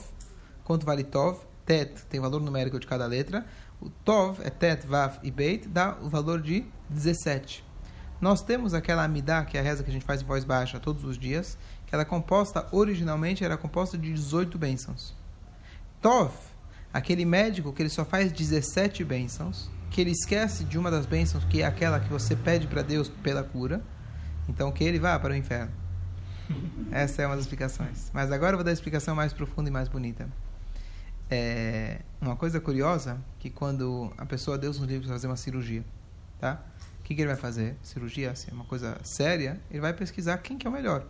quanto 0.64 0.86
vale 0.86 1.04
Tov, 1.04 1.51
Tet 1.64 2.04
tem 2.06 2.20
o 2.20 2.22
valor 2.22 2.40
numérico 2.40 2.78
de 2.78 2.86
cada 2.86 3.06
letra, 3.06 3.46
o 3.80 3.90
Tov 3.90 4.40
é 4.42 4.50
Tet, 4.50 4.86
Vav 4.86 5.18
e 5.22 5.30
Beit, 5.30 5.68
dá 5.68 5.96
o 6.00 6.08
valor 6.08 6.40
de 6.40 6.64
17. 6.88 7.64
Nós 8.20 8.40
temos 8.40 8.72
aquela 8.74 9.02
Amidá, 9.02 9.44
que 9.44 9.56
é 9.56 9.60
a 9.60 9.64
reza 9.64 9.82
que 9.82 9.90
a 9.90 9.92
gente 9.92 10.04
faz 10.04 10.22
em 10.22 10.24
voz 10.24 10.44
baixa 10.44 10.78
todos 10.78 11.02
os 11.02 11.18
dias, 11.18 11.58
que 11.86 11.94
ela 11.94 12.02
é 12.02 12.06
composta, 12.06 12.66
originalmente 12.70 13.44
era 13.44 13.56
composta 13.56 13.98
de 13.98 14.12
18 14.12 14.56
bênçãos. 14.56 15.14
Tov, 16.00 16.32
aquele 16.92 17.24
médico 17.24 17.72
que 17.72 17.82
ele 17.82 17.88
só 17.88 18.04
faz 18.04 18.30
17 18.30 19.02
bênçãos, 19.04 19.68
que 19.90 20.00
ele 20.00 20.12
esquece 20.12 20.64
de 20.64 20.78
uma 20.78 20.90
das 20.90 21.04
bênçãos, 21.04 21.44
que 21.44 21.62
é 21.62 21.66
aquela 21.66 21.98
que 21.98 22.08
você 22.08 22.36
pede 22.36 22.68
para 22.68 22.82
Deus 22.82 23.08
pela 23.08 23.42
cura, 23.42 23.82
então 24.48 24.70
que 24.70 24.84
ele 24.84 25.00
vá 25.00 25.18
para 25.18 25.32
o 25.32 25.36
inferno. 25.36 25.72
Essa 26.90 27.22
é 27.22 27.26
uma 27.26 27.34
das 27.34 27.44
explicações. 27.44 28.10
Mas 28.12 28.30
agora 28.30 28.52
eu 28.52 28.58
vou 28.58 28.64
dar 28.64 28.70
a 28.70 28.74
explicação 28.74 29.14
mais 29.14 29.32
profunda 29.32 29.68
e 29.68 29.72
mais 29.72 29.88
bonita. 29.88 30.28
É 31.34 32.00
uma 32.20 32.36
coisa 32.36 32.60
curiosa 32.60 33.18
que 33.38 33.48
quando 33.48 34.12
a 34.18 34.26
pessoa 34.26 34.58
Deus 34.58 34.78
nos 34.78 34.86
livre 34.86 35.08
fazer 35.08 35.28
uma 35.28 35.36
cirurgia, 35.36 35.82
tá? 36.38 36.62
O 37.00 37.02
que, 37.04 37.14
que, 37.14 37.22
ele 37.22 37.28
vai 37.28 37.38
fazer? 37.38 37.74
Cirurgia, 37.82 38.32
assim, 38.32 38.50
é 38.50 38.54
uma 38.54 38.66
coisa 38.66 38.98
séria. 39.02 39.58
Ele 39.70 39.80
vai 39.80 39.94
pesquisar 39.94 40.36
quem 40.38 40.58
que 40.58 40.66
é 40.66 40.70
o 40.70 40.72
melhor. 40.72 41.06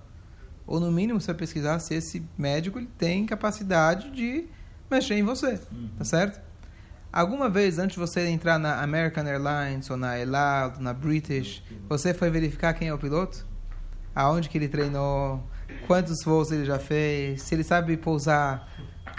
Ou, 0.64 0.78
no 0.78 0.92
mínimo, 0.92 1.20
você 1.20 1.26
vai 1.26 1.34
pesquisar 1.40 1.80
se 1.80 1.94
esse 1.94 2.24
médico 2.38 2.78
ele 2.78 2.88
tem 2.96 3.26
capacidade 3.26 4.12
de 4.12 4.46
mexer 4.88 5.16
em 5.16 5.24
você. 5.24 5.60
Uhum. 5.72 5.90
Tá 5.98 6.04
certo? 6.04 6.40
Alguma 7.12 7.50
vez, 7.50 7.80
antes 7.80 7.94
de 7.94 8.00
você 8.00 8.28
entrar 8.28 8.60
na 8.60 8.80
American 8.80 9.24
Airlines, 9.26 9.90
ou 9.90 9.96
na 9.96 10.16
Elad, 10.16 10.80
na 10.80 10.94
British, 10.94 11.64
você 11.88 12.14
foi 12.14 12.30
verificar 12.30 12.74
quem 12.74 12.86
é 12.86 12.94
o 12.94 12.98
piloto? 12.98 13.44
Aonde 14.14 14.48
que 14.48 14.56
ele 14.56 14.68
treinou? 14.68 15.42
Quantos 15.88 16.22
voos 16.24 16.52
ele 16.52 16.64
já 16.64 16.78
fez? 16.78 17.42
Se 17.42 17.56
ele 17.56 17.64
sabe 17.64 17.96
pousar 17.96 18.68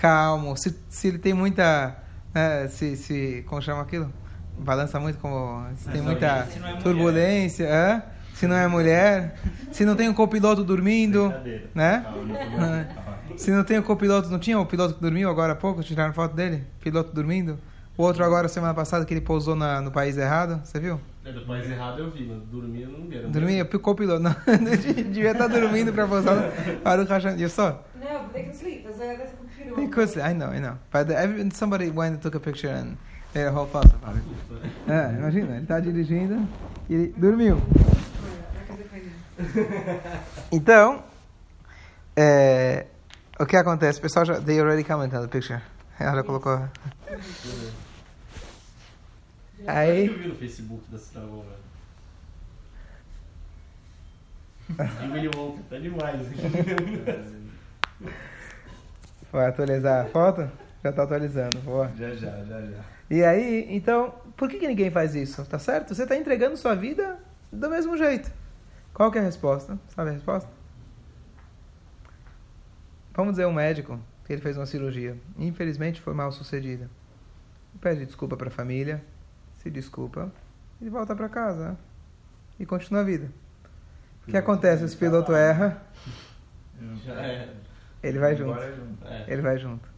calmo? 0.03 0.57
Se, 0.57 0.75
se 0.89 1.07
ele 1.07 1.17
tem 1.17 1.33
muita... 1.33 1.95
É, 2.35 2.67
se, 2.67 2.97
se, 2.97 3.45
como 3.47 3.61
chama 3.61 3.81
aquilo? 3.81 4.11
balança 4.57 4.99
muito 4.99 5.17
como 5.19 5.65
se 5.75 5.89
tem 5.89 6.01
muita 6.01 6.27
é 6.27 6.77
turbulência, 6.81 7.65
é? 7.65 8.03
se 8.33 8.47
não 8.47 8.55
é 8.55 8.67
mulher, 8.67 9.35
se 9.71 9.85
não 9.85 9.95
tem 9.95 10.09
o 10.09 10.13
copiloto 10.13 10.63
dormindo, 10.63 11.33
né? 11.73 12.05
Se 13.37 13.51
não 13.51 13.63
tem 13.63 13.77
o 13.77 13.83
copiloto, 13.83 14.29
não 14.29 14.39
tinha 14.39 14.59
o 14.59 14.65
piloto 14.65 14.95
que 14.95 15.01
dormiu 15.01 15.29
agora 15.29 15.53
há 15.53 15.55
pouco, 15.55 15.81
tiraram 15.83 16.13
foto 16.13 16.35
dele, 16.35 16.63
piloto 16.81 17.13
dormindo. 17.13 17.57
O 17.95 18.03
outro 18.03 18.23
agora 18.25 18.47
semana 18.47 18.73
passada 18.73 19.05
que 19.05 19.13
ele 19.13 19.21
pousou 19.21 19.55
na, 19.55 19.79
no 19.79 19.91
país 19.91 20.17
errado, 20.17 20.59
você 20.63 20.79
viu? 20.79 20.99
É, 21.23 21.31
do 21.31 21.45
país 21.45 21.69
errado 21.69 21.99
eu 21.99 22.09
vi, 22.09 22.25
mas 22.25 22.41
dormir 22.49 22.81
eu 22.81 22.89
não 22.89 23.07
vi. 23.07 23.19
Dormia, 23.19 23.65
copiloto, 23.65 24.21
não, 24.21 24.35
devia 25.11 25.31
estar 25.31 25.47
dormindo 25.47 25.93
para 25.93 26.07
pousar 26.07 26.51
para 26.83 27.01
o 27.01 27.05
rachão. 27.05 27.37
You 27.37 27.49
saw? 27.49 27.83
No, 27.95 28.23
but 28.23 28.33
they 28.33 28.43
can 28.43 28.53
sleep. 28.53 28.83
A, 29.63 30.01
a 30.01 30.07
sleep. 30.07 30.25
I 30.25 30.33
know, 30.33 30.49
I 30.49 30.59
know. 30.59 30.77
But 30.91 31.07
somebody 31.53 31.89
went 31.89 32.15
and 32.15 32.21
took 32.21 32.35
a 32.35 32.39
picture 32.39 32.69
and 32.69 32.97
é, 33.35 33.49
Raul 33.49 33.67
passa, 33.67 33.97
Fábio. 33.97 34.21
É, 34.87 35.17
imagina, 35.17 35.55
ele 35.55 35.63
está 35.63 35.79
dirigindo 35.79 36.47
e 36.89 36.93
ele 36.93 37.13
dormiu. 37.17 37.61
Então, 40.51 41.03
é, 42.15 42.85
o 43.39 43.45
que 43.45 43.57
acontece? 43.57 43.97
O 43.97 44.01
pessoal 44.03 44.23
já. 44.23 44.39
They 44.39 44.59
already 44.59 44.83
commented 44.83 45.17
on 45.17 45.23
the 45.23 45.27
picture. 45.27 45.59
Ela 45.99 46.17
já 46.17 46.23
colocou. 46.23 46.69
Aí. 49.65 50.05
Eu 50.05 50.13
vi 50.13 50.27
no 50.27 50.35
Facebook 50.35 50.83
da 50.91 50.99
sinagoga. 50.99 51.63
Tá 55.69 55.77
demais. 55.77 56.21
Vai 59.33 59.47
atualizar 59.47 60.05
a 60.05 60.09
foto? 60.09 60.47
Já 60.83 60.91
tá 60.93 61.03
atualizando, 61.03 61.59
boa. 61.61 61.91
Já, 61.97 62.13
já, 62.13 62.43
já, 62.43 62.61
já. 62.61 62.83
E 63.09 63.23
aí, 63.23 63.65
então, 63.75 64.13
por 64.37 64.47
que, 64.47 64.59
que 64.59 64.67
ninguém 64.67 64.91
faz 64.91 65.15
isso? 65.15 65.43
Tá 65.45 65.57
certo? 65.57 65.95
Você 65.95 66.03
está 66.03 66.15
entregando 66.15 66.55
sua 66.55 66.75
vida 66.75 67.17
do 67.51 67.67
mesmo 67.67 67.97
jeito. 67.97 68.31
Qual 68.93 69.11
que 69.11 69.17
é 69.17 69.21
a 69.21 69.23
resposta? 69.23 69.75
Sabe 69.95 70.11
a 70.11 70.13
resposta? 70.13 70.47
Vamos 73.15 73.33
dizer 73.33 73.47
um 73.47 73.53
médico 73.53 73.99
que 74.23 74.33
ele 74.33 74.41
fez 74.41 74.55
uma 74.55 74.67
cirurgia. 74.67 75.17
Infelizmente 75.39 75.99
foi 75.99 76.13
mal 76.13 76.31
sucedida. 76.31 76.87
Pede 77.81 78.05
desculpa 78.05 78.37
para 78.37 78.49
a 78.49 78.51
família, 78.51 79.03
se 79.63 79.69
desculpa 79.71 80.31
e 80.79 80.87
volta 80.89 81.15
para 81.15 81.27
casa 81.27 81.69
né? 81.69 81.77
e 82.59 82.67
continua 82.67 83.01
a 83.01 83.03
vida. 83.03 83.31
O 84.27 84.31
que 84.31 84.37
acontece? 84.37 84.87
Se 84.87 84.95
o 84.95 84.99
piloto 84.99 85.33
erra, 85.33 85.81
Já 87.03 87.13
é. 87.13 87.62
Ele 88.03 88.19
vai 88.19 88.35
junto. 88.35 88.53
Bora 88.53 88.75
junto. 88.75 89.07
é. 89.07 89.25
Ele 89.27 89.41
vai 89.41 89.57
junto. 89.57 89.93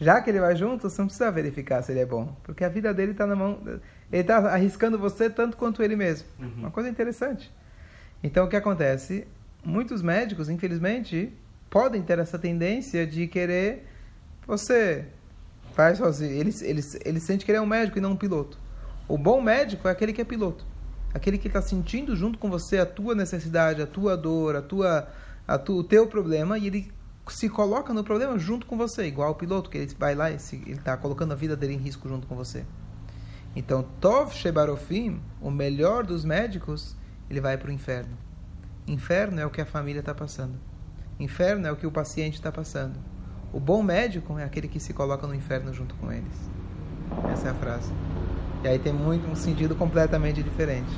Já 0.00 0.20
que 0.20 0.30
ele 0.30 0.40
vai 0.40 0.54
junto, 0.54 0.88
você 0.88 1.00
não 1.00 1.08
precisa 1.08 1.30
verificar 1.30 1.82
se 1.82 1.90
ele 1.90 2.00
é 2.00 2.06
bom, 2.06 2.36
porque 2.44 2.64
a 2.64 2.68
vida 2.68 2.94
dele 2.94 3.12
está 3.12 3.26
na 3.26 3.34
mão. 3.34 3.60
Ele 3.66 3.80
está 4.22 4.38
arriscando 4.38 4.96
você 4.98 5.28
tanto 5.28 5.56
quanto 5.56 5.82
ele 5.82 5.96
mesmo. 5.96 6.28
Uhum. 6.38 6.52
Uma 6.58 6.70
coisa 6.70 6.88
interessante. 6.88 7.52
Então, 8.22 8.46
o 8.46 8.48
que 8.48 8.56
acontece? 8.56 9.26
Muitos 9.64 10.00
médicos, 10.00 10.48
infelizmente, 10.48 11.32
podem 11.68 12.00
ter 12.02 12.18
essa 12.18 12.38
tendência 12.38 13.06
de 13.06 13.26
querer 13.26 13.86
você 14.46 15.04
faz 15.74 15.98
sozinho. 15.98 16.32
Ele, 16.32 16.54
ele, 16.62 16.80
ele 17.04 17.20
sente 17.20 17.44
que 17.44 17.50
ele 17.50 17.58
é 17.58 17.60
um 17.60 17.66
médico 17.66 17.98
e 17.98 18.00
não 18.00 18.12
um 18.12 18.16
piloto. 18.16 18.58
O 19.06 19.18
bom 19.18 19.40
médico 19.40 19.86
é 19.88 19.90
aquele 19.90 20.12
que 20.12 20.20
é 20.20 20.24
piloto. 20.24 20.64
Aquele 21.12 21.38
que 21.38 21.48
está 21.48 21.60
sentindo 21.60 22.16
junto 22.16 22.38
com 22.38 22.48
você 22.50 22.78
a 22.78 22.86
tua 22.86 23.14
necessidade, 23.14 23.82
a 23.82 23.86
tua 23.86 24.16
dor, 24.16 24.56
a 24.56 24.62
tua, 24.62 25.08
a 25.46 25.58
tu, 25.58 25.78
o 25.78 25.84
teu 25.84 26.06
problema 26.06 26.58
e 26.58 26.66
ele 26.66 26.92
se 27.32 27.48
coloca 27.48 27.92
no 27.92 28.04
problema 28.04 28.38
junto 28.38 28.66
com 28.66 28.76
você, 28.76 29.06
igual 29.06 29.32
o 29.32 29.34
piloto 29.34 29.70
que 29.70 29.78
ele 29.78 29.94
vai 29.98 30.14
lá 30.14 30.30
e 30.30 30.38
se, 30.38 30.56
ele 30.56 30.72
está 30.72 30.96
colocando 30.96 31.32
a 31.32 31.36
vida 31.36 31.56
dele 31.56 31.74
em 31.74 31.78
risco 31.78 32.08
junto 32.08 32.26
com 32.26 32.34
você. 32.34 32.64
Então, 33.56 33.84
Tov 34.00 34.34
Shebarofim, 34.34 35.20
o 35.40 35.50
melhor 35.50 36.04
dos 36.04 36.24
médicos, 36.24 36.96
ele 37.28 37.40
vai 37.40 37.56
para 37.56 37.70
o 37.70 37.72
inferno. 37.72 38.16
Inferno 38.86 39.40
é 39.40 39.46
o 39.46 39.50
que 39.50 39.60
a 39.60 39.66
família 39.66 40.00
está 40.00 40.14
passando. 40.14 40.54
Inferno 41.18 41.66
é 41.66 41.72
o 41.72 41.76
que 41.76 41.86
o 41.86 41.90
paciente 41.90 42.34
está 42.34 42.52
passando. 42.52 42.98
O 43.52 43.58
bom 43.58 43.82
médico 43.82 44.38
é 44.38 44.44
aquele 44.44 44.68
que 44.68 44.78
se 44.78 44.92
coloca 44.92 45.26
no 45.26 45.34
inferno 45.34 45.72
junto 45.72 45.94
com 45.96 46.12
eles. 46.12 46.50
Essa 47.32 47.48
é 47.48 47.50
a 47.50 47.54
frase. 47.54 47.92
E 48.62 48.68
aí 48.68 48.78
tem 48.78 48.92
muito 48.92 49.28
um 49.28 49.34
sentido 49.34 49.74
completamente 49.74 50.42
diferente. 50.42 50.90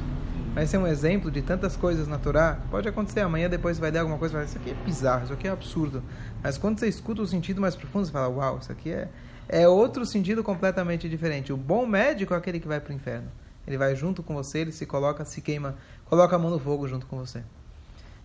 Mas 0.54 0.74
é 0.74 0.78
um 0.78 0.86
exemplo 0.86 1.30
de 1.30 1.42
tantas 1.42 1.76
coisas 1.76 2.08
na 2.08 2.18
Torá. 2.18 2.58
Pode 2.70 2.88
acontecer 2.88 3.20
amanhã, 3.20 3.48
depois 3.48 3.78
vai 3.78 3.92
dar 3.92 4.00
alguma 4.00 4.18
coisa 4.18 4.34
vai 4.34 4.44
isso 4.44 4.58
aqui 4.58 4.70
é 4.70 4.74
bizarro, 4.74 5.24
isso 5.24 5.32
aqui 5.32 5.46
é 5.46 5.50
absurdo. 5.50 6.02
Mas 6.42 6.58
quando 6.58 6.78
você 6.78 6.88
escuta 6.88 7.22
o 7.22 7.26
sentido 7.26 7.60
mais 7.60 7.76
profundo, 7.76 8.06
você 8.06 8.12
fala, 8.12 8.28
uau, 8.28 8.58
isso 8.58 8.72
aqui 8.72 8.90
é, 8.90 9.08
é 9.48 9.68
outro 9.68 10.04
sentido 10.04 10.42
completamente 10.42 11.08
diferente. 11.08 11.52
O 11.52 11.56
bom 11.56 11.86
médico 11.86 12.34
é 12.34 12.36
aquele 12.36 12.58
que 12.58 12.66
vai 12.66 12.80
para 12.80 12.92
o 12.92 12.94
inferno. 12.94 13.28
Ele 13.66 13.78
vai 13.78 13.94
junto 13.94 14.22
com 14.22 14.34
você, 14.34 14.58
ele 14.58 14.72
se 14.72 14.86
coloca, 14.86 15.24
se 15.24 15.40
queima, 15.40 15.76
coloca 16.06 16.34
a 16.34 16.38
mão 16.38 16.50
no 16.50 16.58
fogo 16.58 16.88
junto 16.88 17.06
com 17.06 17.16
você. 17.16 17.44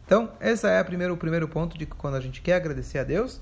Então, 0.06 0.32
esse 0.42 0.68
é 0.68 0.80
a 0.80 0.84
primeiro, 0.84 1.14
o 1.14 1.18
primeiro 1.18 1.48
ponto 1.48 1.78
de 1.78 1.86
quando 1.86 2.16
a 2.16 2.20
gente 2.20 2.42
quer 2.42 2.56
agradecer 2.56 2.98
a 2.98 3.04
Deus, 3.04 3.40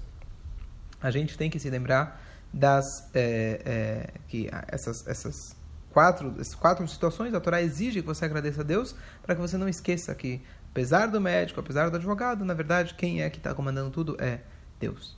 a 1.01 1.09
gente 1.09 1.37
tem 1.37 1.49
que 1.49 1.59
se 1.59 1.69
lembrar 1.69 2.21
das 2.53 2.85
é, 3.13 3.61
é, 3.65 4.13
que 4.27 4.49
essas, 4.67 5.07
essas 5.07 5.55
quatro, 5.93 6.35
quatro 6.59 6.88
situações, 6.88 7.33
a 7.33 7.39
Torá 7.39 7.62
exige 7.62 8.01
que 8.01 8.07
você 8.07 8.25
agradeça 8.25 8.62
a 8.62 8.63
Deus 8.63 8.95
para 9.21 9.35
que 9.35 9.41
você 9.41 9.57
não 9.57 9.69
esqueça 9.69 10.13
que, 10.15 10.41
apesar 10.71 11.05
do 11.05 11.21
médico, 11.21 11.59
apesar 11.59 11.89
do 11.89 11.95
advogado, 11.95 12.43
na 12.43 12.53
verdade, 12.53 12.95
quem 12.95 13.21
é 13.21 13.29
que 13.29 13.38
está 13.38 13.53
comandando 13.53 13.91
tudo 13.91 14.17
é 14.19 14.41
Deus. 14.79 15.15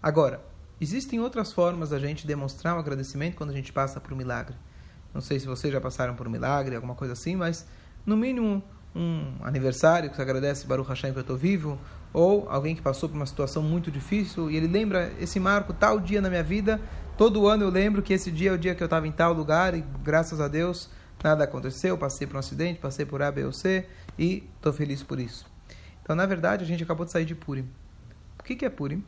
Agora, 0.00 0.40
existem 0.80 1.20
outras 1.20 1.52
formas 1.52 1.90
da 1.90 1.98
gente 1.98 2.26
demonstrar 2.26 2.76
um 2.76 2.78
agradecimento 2.78 3.36
quando 3.36 3.50
a 3.50 3.54
gente 3.54 3.72
passa 3.72 4.00
por 4.00 4.12
um 4.12 4.16
milagre. 4.16 4.54
Não 5.12 5.20
sei 5.20 5.40
se 5.40 5.46
vocês 5.46 5.72
já 5.72 5.80
passaram 5.80 6.14
por 6.14 6.28
um 6.28 6.30
milagre, 6.30 6.76
alguma 6.76 6.94
coisa 6.94 7.12
assim, 7.12 7.34
mas 7.34 7.66
no 8.06 8.16
mínimo 8.16 8.62
um 8.94 9.34
aniversário 9.42 10.08
que 10.08 10.14
você 10.14 10.22
agradece 10.22 10.66
Baruch 10.66 10.88
Hashem 10.88 11.12
que 11.12 11.18
eu 11.18 11.22
estou 11.22 11.36
vivo, 11.36 11.78
ou 12.12 12.48
alguém 12.48 12.76
que 12.76 12.82
passou 12.82 13.08
por 13.08 13.16
uma 13.16 13.26
situação 13.26 13.60
muito 13.60 13.90
difícil 13.90 14.48
e 14.48 14.56
ele 14.56 14.68
lembra 14.68 15.12
esse 15.18 15.40
marco 15.40 15.72
tal 15.72 15.98
dia 15.98 16.20
na 16.20 16.30
minha 16.30 16.44
vida, 16.44 16.80
todo 17.16 17.48
ano 17.48 17.64
eu 17.64 17.70
lembro 17.70 18.02
que 18.02 18.12
esse 18.12 18.30
dia 18.30 18.50
é 18.50 18.52
o 18.52 18.58
dia 18.58 18.74
que 18.74 18.82
eu 18.82 18.86
estava 18.86 19.06
em 19.06 19.12
tal 19.12 19.32
lugar 19.32 19.74
e 19.74 19.84
graças 20.02 20.40
a 20.40 20.48
Deus 20.48 20.88
nada 21.22 21.44
aconteceu, 21.44 21.96
passei 21.96 22.26
por 22.26 22.36
um 22.36 22.38
acidente, 22.38 22.78
passei 22.78 23.06
por 23.06 23.22
A, 23.22 23.32
B 23.32 23.44
ou 23.44 23.52
C 23.52 23.86
e 24.18 24.48
estou 24.56 24.72
feliz 24.72 25.02
por 25.02 25.18
isso. 25.18 25.46
Então, 26.02 26.14
na 26.14 26.26
verdade, 26.26 26.64
a 26.64 26.66
gente 26.66 26.82
acabou 26.82 27.06
de 27.06 27.12
sair 27.12 27.24
de 27.24 27.34
Purim. 27.34 27.66
O 28.38 28.42
que, 28.42 28.54
que 28.54 28.66
é 28.66 28.68
Purim? 28.68 29.02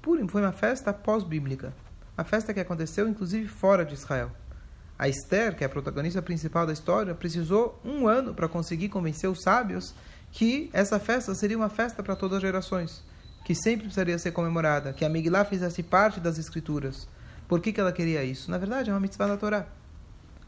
Purim 0.00 0.28
foi 0.28 0.40
uma 0.40 0.52
festa 0.52 0.92
pós-bíblica, 0.92 1.74
uma 2.16 2.24
festa 2.24 2.54
que 2.54 2.60
aconteceu 2.60 3.08
inclusive 3.08 3.48
fora 3.48 3.84
de 3.84 3.94
Israel. 3.94 4.30
A 4.96 5.08
Esther, 5.08 5.56
que 5.56 5.64
é 5.64 5.66
a 5.66 5.70
protagonista 5.70 6.22
principal 6.22 6.64
da 6.64 6.72
história, 6.72 7.12
precisou 7.12 7.80
um 7.84 8.06
ano 8.06 8.34
para 8.34 8.46
conseguir 8.46 8.88
convencer 8.88 9.28
os 9.28 9.42
sábios 9.42 9.94
que 10.30 10.70
essa 10.72 11.00
festa 11.00 11.34
seria 11.34 11.56
uma 11.56 11.68
festa 11.68 12.02
para 12.02 12.14
todas 12.14 12.36
as 12.36 12.42
gerações, 12.42 13.02
que 13.44 13.54
sempre 13.54 13.86
precisaria 13.86 14.18
ser 14.18 14.30
comemorada, 14.30 14.92
que 14.92 15.04
a 15.04 15.08
Megillah 15.08 15.44
fizesse 15.44 15.82
parte 15.82 16.20
das 16.20 16.38
escrituras. 16.38 17.08
Por 17.52 17.60
que, 17.60 17.70
que 17.70 17.78
ela 17.78 17.92
queria 17.92 18.24
isso? 18.24 18.50
Na 18.50 18.56
verdade, 18.56 18.88
é 18.88 18.94
uma 18.94 18.98
mitzvah 18.98 19.26
da 19.26 19.36
Torá. 19.36 19.66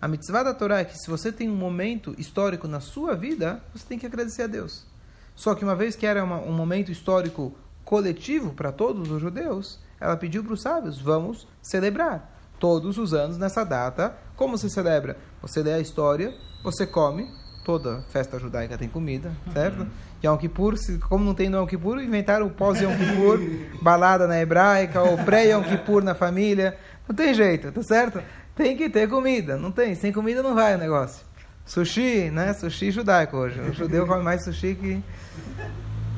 A 0.00 0.08
mitzvah 0.08 0.42
da 0.42 0.54
Torá 0.54 0.78
é 0.78 0.86
que 0.86 0.96
se 0.96 1.10
você 1.10 1.30
tem 1.30 1.50
um 1.50 1.54
momento 1.54 2.14
histórico 2.16 2.66
na 2.66 2.80
sua 2.80 3.14
vida, 3.14 3.62
você 3.74 3.84
tem 3.86 3.98
que 3.98 4.06
agradecer 4.06 4.44
a 4.44 4.46
Deus. 4.46 4.86
Só 5.34 5.54
que 5.54 5.62
uma 5.62 5.76
vez 5.76 5.94
que 5.94 6.06
era 6.06 6.24
uma, 6.24 6.38
um 6.40 6.54
momento 6.54 6.90
histórico 6.90 7.54
coletivo 7.84 8.54
para 8.54 8.72
todos 8.72 9.10
os 9.10 9.20
judeus, 9.20 9.78
ela 10.00 10.16
pediu 10.16 10.42
para 10.42 10.54
os 10.54 10.62
sábios, 10.62 10.98
vamos 10.98 11.46
celebrar 11.60 12.40
todos 12.58 12.96
os 12.96 13.12
anos 13.12 13.36
nessa 13.36 13.64
data. 13.64 14.16
Como 14.34 14.56
se 14.56 14.70
celebra? 14.70 15.18
Você 15.42 15.62
lê 15.62 15.74
a 15.74 15.80
história, 15.80 16.34
você 16.62 16.86
come, 16.86 17.28
toda 17.66 18.02
festa 18.10 18.38
judaica 18.38 18.78
tem 18.78 18.88
comida, 18.88 19.30
certo? 19.52 19.86
Yom 20.24 20.36
Kippur, 20.36 20.74
como 21.08 21.24
não 21.24 21.34
tem 21.34 21.48
no 21.48 21.58
Yom 21.58 21.66
Kippur, 21.66 22.00
inventaram 22.00 22.46
o 22.46 22.50
pós-Yom 22.50 22.96
Kippur, 22.96 23.40
balada 23.82 24.26
na 24.26 24.40
hebraica, 24.40 25.02
ou 25.02 25.18
pré-Yom 25.18 25.62
Kippur 25.62 26.02
na 26.02 26.14
família. 26.14 26.78
Não 27.08 27.14
tem 27.14 27.34
jeito, 27.34 27.70
tá 27.70 27.82
certo? 27.82 28.22
Tem 28.54 28.76
que 28.76 28.88
ter 28.88 29.08
comida, 29.08 29.56
não 29.56 29.70
tem. 29.70 29.94
Sem 29.94 30.12
comida 30.12 30.42
não 30.42 30.54
vai 30.54 30.74
o 30.74 30.78
negócio. 30.78 31.24
Sushi, 31.66 32.30
né? 32.30 32.52
Sushi 32.52 32.90
judaico 32.90 33.36
hoje. 33.36 33.60
O 33.60 33.72
judeu 33.72 34.06
come 34.06 34.22
mais 34.22 34.44
sushi 34.44 34.74
que... 34.74 35.02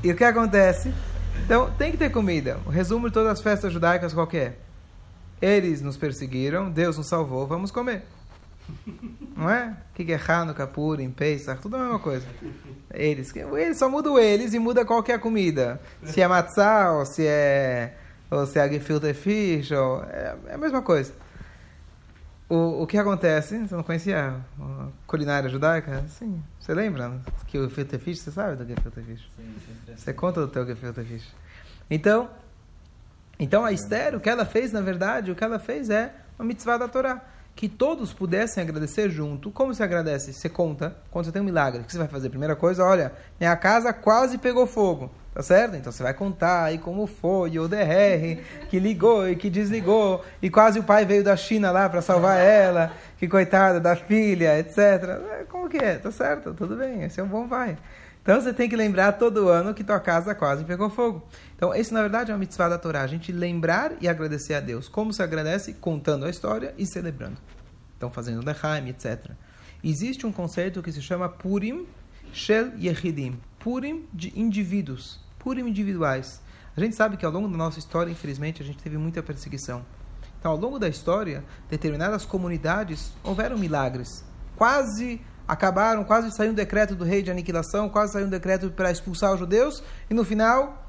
E 0.03 0.11
o 0.11 0.17
que 0.17 0.25
acontece? 0.25 0.93
Então, 1.45 1.71
tem 1.79 1.91
que 1.91 1.97
ter 1.97 2.11
comida. 2.11 2.59
O 2.67 2.71
resumo 2.71 3.09
de 3.09 3.15
todas 3.15 3.33
as 3.33 3.41
festas 3.41 3.73
judaicas 3.73 4.13
qual 4.13 4.29
é? 4.35 4.55
Eles 5.41 5.83
nos 5.83 5.97
perseguiram, 5.97 6.71
Deus 6.71 6.97
nos 6.97 7.09
salvou, 7.09 7.47
vamos 7.47 7.71
comer. 7.71 8.03
Não 9.37 9.49
é? 9.51 9.77
Que 9.95 10.13
é 10.13 10.21
Hanukkah, 10.27 10.67
Purim, 10.67 11.11
Pesach, 11.11 11.61
tudo 11.61 11.77
a 11.77 11.81
mesma 11.81 11.99
coisa. 11.99 12.27
Eles, 12.93 13.35
eles 13.35 13.79
só 13.79 13.89
mudam 13.89 14.19
eles 14.19 14.55
e 14.55 14.59
muda 14.59 14.85
qual 14.85 15.03
que 15.03 15.13
é 15.13 15.15
a 15.15 15.19
comida. 15.19 15.81
Se 16.05 16.21
é 16.21 16.27
matzah, 16.27 16.93
ou 16.93 17.07
se 17.07 17.27
é, 17.27 17.97
ou 18.31 18.47
se 18.47 18.59
é 18.59 18.69
gefilte 18.69 19.13
fish, 19.15 19.71
ou, 19.71 20.03
é, 20.05 20.37
é 20.49 20.55
a 20.55 20.59
mesma 20.59 20.83
coisa. 20.83 21.13
O, 22.49 22.83
o 22.83 22.87
que 22.87 22.97
acontece? 22.97 23.59
Você 23.67 23.75
não 23.75 23.83
conhecia 23.83 24.37
a 24.61 24.89
culinária 25.07 25.49
judaica? 25.49 26.05
Sim. 26.09 26.41
Você 26.61 26.73
lembra 26.73 27.21
que 27.49 27.59
o 27.59 27.65
gefilte 27.69 27.99
fish, 27.99 28.21
você 28.21 28.31
sabe 28.31 28.57
do 28.57 28.65
gefilte 28.65 29.01
fish? 29.03 29.29
Sim, 29.37 29.55
Você 29.97 30.13
conta 30.13 30.41
do 30.41 30.49
teu 30.49 30.65
gefilte 30.65 31.03
fish. 31.05 31.35
Então, 31.91 32.31
então 33.39 33.65
a 33.65 33.73
Esther, 33.73 34.15
o 34.15 34.21
que 34.21 34.31
ela 34.31 34.45
fez, 34.45 34.73
na 34.73 34.81
verdade, 34.81 35.31
o 35.31 35.35
que 35.35 35.43
ela 35.43 35.59
fez 35.59 35.91
é 35.91 36.15
uma 36.39 36.47
mitzvah 36.47 36.79
da 36.79 36.89
Torá. 36.89 37.21
Que 37.55 37.69
todos 37.69 38.13
pudessem 38.13 38.63
agradecer 38.63 39.09
junto. 39.11 39.51
Como 39.51 39.75
se 39.75 39.83
agradece? 39.83 40.33
Você 40.33 40.49
conta, 40.49 40.95
quando 41.11 41.25
você 41.25 41.33
tem 41.33 41.41
um 41.41 41.45
milagre, 41.45 41.81
o 41.81 41.85
que 41.85 41.91
você 41.91 41.99
vai 41.99 42.07
fazer? 42.07 42.29
Primeira 42.29 42.55
coisa, 42.55 42.85
olha, 42.85 43.13
minha 43.41 43.57
casa 43.57 43.93
quase 43.93 44.39
pegou 44.39 44.67
fogo. 44.67 45.11
Tá 45.37 45.43
certo? 45.43 45.77
Então 45.77 45.93
você 45.93 46.03
vai 46.03 46.15
contar 46.15 46.65
aí 46.65 46.79
como 46.79 47.07
foi, 47.07 47.59
o 47.59 47.69
DR, 47.69 48.41
que 48.71 48.79
ligou 48.79 49.29
e 49.29 49.37
que 49.37 49.51
desligou, 49.51 50.25
e 50.41 50.49
quase 50.49 50.79
o 50.79 50.83
pai 50.83 51.05
veio 51.05 51.23
da 51.23 51.37
China 51.37 51.71
lá 51.71 51.91
para 51.91 52.01
salvar 52.01 52.41
ela, 52.41 52.91
que 53.19 53.29
coitada 53.29 53.79
da 53.79 53.95
filha, 53.95 54.59
etc. 54.59 54.79
É, 54.79 55.45
Como 55.47 55.69
que 55.69 55.77
é? 55.77 55.99
Tá 55.99 56.11
certo? 56.11 56.55
Tudo 56.55 56.75
bem, 56.75 57.03
esse 57.03 57.21
é 57.21 57.23
um 57.23 57.29
bom 57.29 57.47
pai. 57.47 57.77
Então 58.23 58.41
você 58.41 58.51
tem 58.51 58.67
que 58.67 58.75
lembrar 58.75 59.13
todo 59.13 59.51
ano 59.51 59.75
que 59.75 59.85
tua 59.85 60.01
casa 60.01 60.35
quase 60.35 60.65
pegou 60.65 60.89
fogo. 60.89 61.23
Então, 61.55 61.75
esse 61.75 61.93
na 61.93 62.01
verdade 62.01 62.31
é 62.31 62.35
uma 62.35 62.41
mitzvah 62.41 62.71
da 62.71 62.79
Torá, 62.79 63.03
a 63.03 63.07
gente 63.07 63.31
lembrar 63.31 63.93
e 64.01 64.09
agradecer 64.09 64.55
a 64.55 64.61
Deus. 64.61 64.89
Como 64.89 65.13
se 65.13 65.23
agradece? 65.23 65.75
Contando 65.75 66.25
a 66.25 66.31
história 66.31 66.73
e 66.79 66.87
celebrando. 66.87 67.37
Então, 67.99 68.11
fazendo 68.11 68.43
Lechaim, 68.43 68.89
etc. 68.89 69.33
Existe 69.85 70.27
um 70.27 70.33
conceito 70.33 70.83
que 70.83 70.91
se 70.91 71.03
chama 71.03 71.29
Purim 71.29 71.87
Shel 72.33 72.73
Yehidim 72.79 73.39
Purim 73.67 74.07
de 74.15 74.33
indivíduos, 74.39 75.26
Purim 75.47 75.69
individuais. 75.69 76.41
A 76.77 76.81
gente 76.81 76.97
sabe 76.97 77.17
que 77.17 77.25
ao 77.25 77.31
longo 77.31 77.47
da 77.47 77.57
nossa 77.57 77.79
história, 77.79 78.11
infelizmente, 78.11 78.61
a 78.61 78.65
gente 78.65 78.83
teve 78.83 78.99
muita 78.99 79.23
perseguição. 79.23 79.87
Então, 80.41 80.51
ao 80.51 80.57
longo 80.57 80.77
da 80.77 80.89
história, 80.89 81.45
determinadas 81.71 82.27
comunidades 82.27 83.13
houveram 83.23 83.57
milagres. 83.57 84.25
Quase 84.57 85.21
acabaram, 85.47 86.03
quase 86.03 86.33
saiu 86.33 86.51
um 86.51 86.55
decreto 86.55 86.97
do 86.97 87.05
rei 87.05 87.23
de 87.23 87.31
aniquilação, 87.31 87.89
quase 87.89 88.15
saiu 88.15 88.27
um 88.27 88.29
decreto 88.29 88.73
para 88.73 88.91
expulsar 88.91 89.35
os 89.35 89.39
judeus, 89.39 89.85
e 90.11 90.15
no 90.15 90.25
final, 90.25 90.85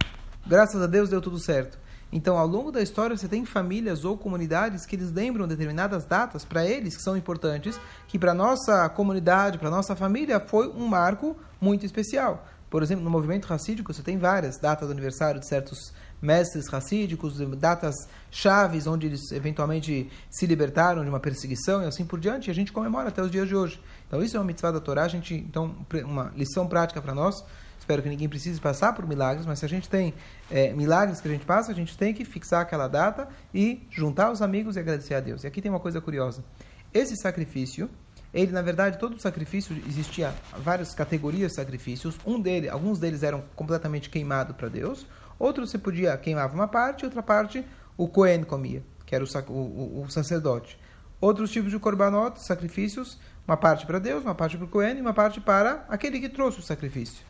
graças 0.48 0.82
a 0.82 0.88
Deus, 0.88 1.08
deu 1.08 1.22
tudo 1.22 1.38
certo. 1.38 1.78
Então, 2.12 2.36
ao 2.36 2.48
longo 2.48 2.72
da 2.72 2.82
história, 2.82 3.16
você 3.16 3.28
tem 3.28 3.46
famílias 3.46 4.04
ou 4.04 4.18
comunidades 4.18 4.88
que 4.88 4.96
eles 4.96 5.12
lembram 5.12 5.48
determinadas 5.48 6.04
datas 6.04 6.44
para 6.44 6.66
eles 6.66 6.98
que 6.98 7.04
são 7.04 7.16
importantes, 7.16 7.80
que 8.08 8.18
para 8.18 8.34
nossa 8.34 8.90
comunidade, 8.90 9.60
para 9.60 9.70
nossa 9.70 9.96
família, 9.96 10.40
foi 10.40 10.68
um 10.68 10.88
marco 10.88 11.38
muito 11.62 11.86
especial. 11.86 12.44
Por 12.70 12.84
exemplo, 12.84 13.04
no 13.04 13.10
movimento 13.10 13.46
racídico, 13.46 13.94
você 13.94 14.04
tem 14.04 14.18
várias 14.18 14.58
datas 14.60 14.88
do 14.88 14.92
aniversário 14.92 15.40
de 15.40 15.48
certos 15.48 15.94
mestres 16.22 16.68
racídicos, 16.68 17.38
datas 17.58 17.96
chaves 18.30 18.88
onde 18.88 19.08
eles 19.08 19.32
eventualmente 19.32 20.10
se 20.30 20.46
libertaram 20.46 21.04
de 21.04 21.10
uma 21.10 21.20
perseguição 21.20 21.84
e 21.84 21.86
assim 21.86 22.06
por 22.06 22.20
diante, 22.20 22.50
e 22.50 22.52
a 22.52 22.54
gente 22.54 22.74
comemora 22.74 23.10
até 23.10 23.22
os 23.22 23.32
dias 23.32 23.48
de 23.48 23.56
hoje. 23.56 23.80
Então, 24.08 24.22
isso 24.22 24.36
é 24.36 24.40
uma 24.40 24.46
mitzvah 24.46 24.72
da 24.72 24.80
Torá, 24.80 25.04
a 25.04 25.08
gente, 25.08 25.36
então, 25.36 25.76
uma 26.04 26.32
lição 26.36 26.68
prática 26.68 27.02
para 27.02 27.14
nós. 27.14 27.44
Espero 27.80 28.02
que 28.02 28.10
ninguém 28.10 28.28
precise 28.28 28.60
passar 28.60 28.92
por 28.92 29.08
milagres, 29.08 29.46
mas 29.46 29.60
se 29.60 29.66
a 29.66 29.70
gente 29.70 29.88
tem 29.88 30.14
é, 30.52 30.74
milagres 30.74 31.22
que 31.22 31.28
a 31.28 31.32
gente 31.32 31.46
passa, 31.46 31.72
a 31.72 31.76
gente 31.76 31.98
tem 31.98 32.14
que 32.14 32.26
fixar 32.26 32.62
aquela 32.62 32.88
data 32.88 33.30
e 33.54 33.88
juntar 33.90 34.30
os 34.30 34.42
amigos 34.42 34.76
e 34.76 34.80
agradecer 34.80 35.14
a 35.14 35.22
Deus. 35.22 35.46
E 35.46 35.48
aqui 35.48 35.62
tem 35.62 35.72
uma 35.72 35.80
coisa 35.80 36.02
curiosa. 36.02 36.44
Esse 36.94 37.16
sacrifício, 37.16 37.90
ele 38.34 38.52
na 38.52 38.62
verdade 38.62 39.00
todo 39.00 39.20
sacrifício 39.20 39.76
existia 39.88 40.34
várias 40.58 40.94
categorias 40.94 41.52
de 41.52 41.56
sacrifícios. 41.56 42.18
Um 42.26 42.40
dele, 42.40 42.70
alguns 42.70 43.00
deles 43.00 43.24
eram 43.24 43.44
completamente 43.56 44.10
queimados 44.10 44.56
para 44.56 44.70
Deus. 44.70 45.06
Outros 45.40 45.70
você 45.70 45.78
podia 45.78 46.18
queimava 46.18 46.54
uma 46.54 46.68
parte, 46.68 47.06
outra 47.06 47.24
parte 47.24 47.66
o 47.96 48.08
Cohen 48.08 48.44
comia, 48.44 48.84
que 49.06 49.16
era 49.16 49.24
o, 49.24 49.52
o, 49.52 50.04
o 50.04 50.10
sacerdote. 50.10 50.78
Outros 51.20 51.52
tipos 51.52 51.72
de 51.72 51.80
korbanot, 51.80 52.40
sacrifícios, 52.44 53.18
uma 53.48 53.58
parte 53.58 53.86
para 53.86 53.98
Deus, 53.98 54.24
uma 54.24 54.36
parte 54.36 54.56
para 54.56 54.66
o 54.66 54.70
Cohen 54.70 54.98
e 54.98 55.02
uma 55.02 55.14
parte 55.14 55.42
para 55.42 55.86
aquele 55.90 56.20
que 56.20 56.30
trouxe 56.30 56.60
o 56.60 56.64
sacrifício. 56.64 57.26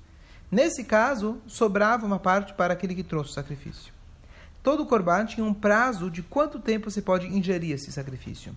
Nesse 0.52 0.84
caso, 0.84 1.42
sobrava 1.46 2.06
uma 2.06 2.20
parte 2.20 2.54
para 2.54 2.74
aquele 2.74 2.96
que 2.96 3.04
trouxe 3.04 3.32
o 3.32 3.34
sacrifício. 3.34 3.94
Todo 4.64 4.86
korban 4.86 5.26
tinha 5.26 5.46
um 5.46 5.54
prazo 5.54 6.10
de 6.10 6.22
quanto 6.22 6.60
tempo 6.60 6.90
você 6.92 7.02
pode 7.02 7.28
ingerir 7.28 7.72
esse 7.72 7.92
sacrifício. 7.92 8.56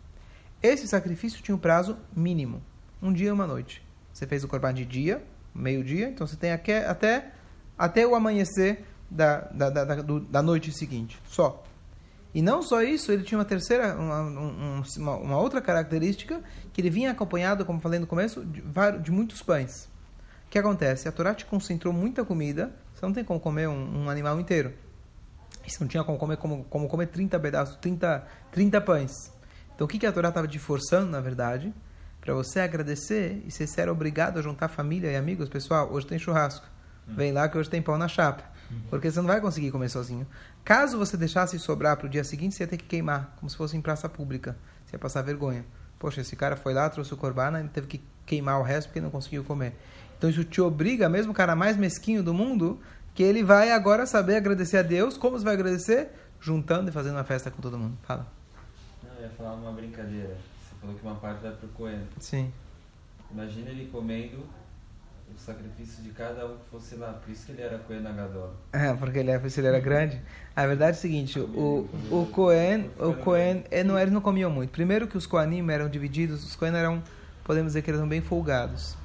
Esse 0.63 0.87
sacrifício 0.87 1.43
tinha 1.43 1.55
um 1.55 1.59
prazo 1.59 1.97
mínimo, 2.15 2.63
um 3.03 3.13
dia 3.13 3.29
e 3.29 3.33
uma 3.33 3.47
noite. 3.47 3.83
Você 4.13 4.27
fez 4.27 4.45
o 4.45 4.49
korban 4.49 4.75
de 4.75 4.85
dia, 4.85 5.25
meio-dia, 5.55 6.09
então 6.09 6.27
você 6.27 6.37
tem 6.37 6.53
até, 6.53 6.87
até, 6.87 7.33
até 7.79 8.07
o 8.07 8.15
amanhecer 8.15 8.85
da, 9.11 9.41
da, 9.53 9.71
da, 9.71 9.85
da, 9.85 10.43
noite 10.43 10.71
seguinte, 10.71 11.19
só. 11.27 11.65
E 12.35 12.43
não 12.43 12.63
só 12.63 12.83
isso, 12.83 13.11
ele 13.11 13.25
tinha 13.25 13.39
uma 13.39 13.45
terceira, 13.45 13.97
uma, 13.97 14.21
uma, 14.21 15.17
uma, 15.17 15.39
outra 15.39 15.61
característica, 15.61 16.41
que 16.73 16.81
ele 16.81 16.91
vinha 16.91 17.11
acompanhado, 17.11 17.65
como 17.65 17.81
falei 17.81 17.99
no 17.99 18.07
começo, 18.07 18.45
de, 18.45 18.63
de 19.03 19.11
muitos 19.11 19.43
pães. 19.43 19.89
O 20.47 20.51
que 20.51 20.59
acontece? 20.59 21.09
A 21.09 21.13
Torá 21.13 21.35
te 21.35 21.47
concentrou 21.47 21.93
muita 21.93 22.25
comida, 22.25 22.71
você 22.95 23.05
não 23.07 23.13
tem 23.13 23.25
como 23.25 23.41
comer 23.41 23.69
um, 23.69 24.05
um 24.05 24.11
animal 24.11 24.39
inteiro. 24.39 24.73
Você 25.67 25.79
não 25.81 25.89
tinha 25.89 26.05
como 26.05 26.19
comer, 26.19 26.37
como, 26.37 26.65
como 26.65 26.89
comer 26.89 27.07
30 27.07 27.39
pedaços, 27.41 27.77
30, 27.77 28.27
30 28.53 28.81
pães. 28.81 29.33
Então 29.81 29.87
o 29.87 29.89
que, 29.89 29.99
que 29.99 30.05
a 30.05 30.13
Torá 30.13 30.29
estava 30.29 30.47
te 30.47 30.59
forçando, 30.59 31.11
na 31.11 31.23
verdade? 31.23 31.73
Para 32.21 32.35
você 32.35 32.61
agradecer 32.61 33.43
e 33.47 33.51
ser 33.51 33.89
obrigado 33.89 34.39
a 34.39 34.43
juntar 34.43 34.69
família 34.69 35.11
e 35.11 35.17
amigos. 35.17 35.49
Pessoal, 35.49 35.91
hoje 35.91 36.07
tem 36.07 36.19
churrasco. 36.19 36.67
Vem 37.07 37.33
lá 37.33 37.49
que 37.49 37.57
hoje 37.57 37.71
tem 37.71 37.81
pão 37.81 37.97
na 37.97 38.07
chapa. 38.07 38.45
Porque 38.91 39.11
você 39.11 39.19
não 39.21 39.27
vai 39.27 39.41
conseguir 39.41 39.71
comer 39.71 39.89
sozinho. 39.89 40.27
Caso 40.63 40.99
você 40.99 41.17
deixasse 41.17 41.59
sobrar 41.59 41.97
para 41.97 42.05
o 42.05 42.11
dia 42.11 42.23
seguinte, 42.23 42.57
você 42.57 42.65
ia 42.65 42.67
ter 42.67 42.77
que 42.77 42.85
queimar, 42.85 43.35
como 43.37 43.49
se 43.49 43.57
fosse 43.57 43.75
em 43.75 43.81
praça 43.81 44.07
pública. 44.07 44.55
Você 44.85 44.97
ia 44.97 44.99
passar 44.99 45.23
vergonha. 45.23 45.65
Poxa, 45.99 46.21
esse 46.21 46.37
cara 46.37 46.57
foi 46.57 46.75
lá, 46.75 46.91
trouxe 46.91 47.15
o 47.15 47.17
corbana, 47.17 47.59
ele 47.59 47.71
teve 47.71 47.87
que 47.87 48.03
queimar 48.27 48.61
o 48.61 48.63
resto 48.63 48.89
porque 48.89 49.01
não 49.01 49.09
conseguiu 49.09 49.45
comer. 49.45 49.75
Então 50.19 50.29
isso 50.29 50.45
te 50.45 50.61
obriga, 50.61 51.09
mesmo 51.09 51.33
o 51.33 51.35
cara 51.35 51.57
mais 51.57 51.79
mesquinho 51.79 52.23
do 52.23 52.35
mundo, 52.35 52.79
que 53.15 53.23
ele 53.23 53.43
vai 53.43 53.73
agora 53.73 54.05
saber 54.05 54.37
agradecer 54.37 54.77
a 54.77 54.83
Deus. 54.83 55.17
Como 55.17 55.39
você 55.39 55.45
vai 55.47 55.55
agradecer? 55.55 56.11
Juntando 56.39 56.91
e 56.91 56.93
fazendo 56.93 57.15
uma 57.15 57.25
festa 57.25 57.51
com 57.51 57.63
todo 57.63 57.79
mundo. 57.79 57.97
Fala. 58.03 58.40
Eu 59.21 59.27
ia 59.27 59.33
falar 59.33 59.53
uma 59.53 59.73
brincadeira. 59.73 60.35
Você 60.63 60.75
falou 60.81 60.97
que 60.97 61.03
uma 61.03 61.17
parte 61.17 61.43
vai 61.43 61.53
pro 61.53 61.69
Cohen. 61.69 62.01
Sim. 62.19 62.51
Imagina 63.31 63.69
ele 63.69 63.91
comendo 63.93 64.39
o 65.29 65.39
sacrifício 65.39 66.03
de 66.03 66.09
cada 66.09 66.47
um 66.47 66.57
que 66.57 66.71
fosse 66.71 66.95
lá. 66.95 67.13
Por 67.13 67.31
isso 67.31 67.45
que 67.45 67.53
ele 67.53 67.61
era 67.61 67.79
Cohen 67.81 68.07
Agadol. 68.07 68.55
É, 68.73 68.95
porque 68.95 69.19
ele, 69.19 69.31
era, 69.31 69.47
ele 69.47 69.67
era 69.67 69.79
grande. 69.79 70.19
A 70.57 70.67
verdade 70.67 70.97
é 70.97 70.99
o 70.99 71.01
seguinte, 71.03 71.39
o, 71.39 71.87
o 72.11 72.27
Cohen, 72.33 72.91
o 72.99 73.13
Cohen 73.13 73.63
ele 73.71 73.85
não, 73.85 73.99
eles 73.99 74.13
não 74.13 74.23
comiam 74.23 74.51
muito. 74.51 74.71
Primeiro 74.71 75.07
que 75.07 75.19
os 75.19 75.27
Kohanim 75.27 75.69
eram 75.71 75.91
divididos, 75.91 76.43
os 76.43 76.57
Cohen 76.57 76.75
eram, 76.75 77.03
podemos 77.45 77.73
dizer 77.73 77.83
que 77.83 77.91
eles 77.91 78.01
eram 78.01 78.09
bem 78.09 78.23
folgados. 78.23 78.97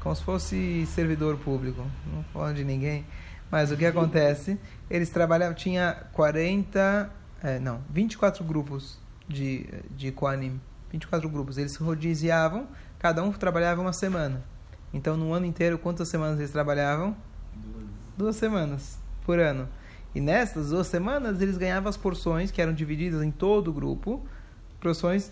Como 0.00 0.14
se 0.14 0.22
fosse 0.22 0.86
servidor 0.86 1.36
público, 1.38 1.84
não 2.06 2.22
falando 2.32 2.54
de 2.54 2.64
ninguém. 2.64 3.04
Mas 3.50 3.72
o 3.72 3.76
que 3.76 3.84
acontece? 3.84 4.60
Eles 4.88 5.10
trabalhavam, 5.10 5.56
tinha 5.56 6.04
40, 6.12 7.10
é, 7.42 7.58
não, 7.58 7.80
24 7.90 8.44
grupos 8.44 8.99
de, 9.30 9.66
de 9.96 10.12
Kohanim. 10.12 10.60
24 10.90 11.28
grupos. 11.28 11.56
Eles 11.56 11.76
rodiziavam, 11.76 12.66
cada 12.98 13.22
um 13.22 13.32
trabalhava 13.32 13.80
uma 13.80 13.92
semana. 13.92 14.42
Então, 14.92 15.16
no 15.16 15.32
ano 15.32 15.46
inteiro, 15.46 15.78
quantas 15.78 16.08
semanas 16.08 16.38
eles 16.38 16.50
trabalhavam? 16.50 17.16
Duas. 17.54 17.86
Duas 18.18 18.36
semanas 18.36 18.98
por 19.24 19.38
ano. 19.38 19.68
E 20.14 20.20
nessas 20.20 20.70
duas 20.70 20.88
semanas, 20.88 21.40
eles 21.40 21.56
ganhavam 21.56 21.88
as 21.88 21.96
porções, 21.96 22.50
que 22.50 22.60
eram 22.60 22.72
divididas 22.72 23.22
em 23.22 23.30
todo 23.30 23.68
o 23.68 23.72
grupo, 23.72 24.26
porções, 24.80 25.30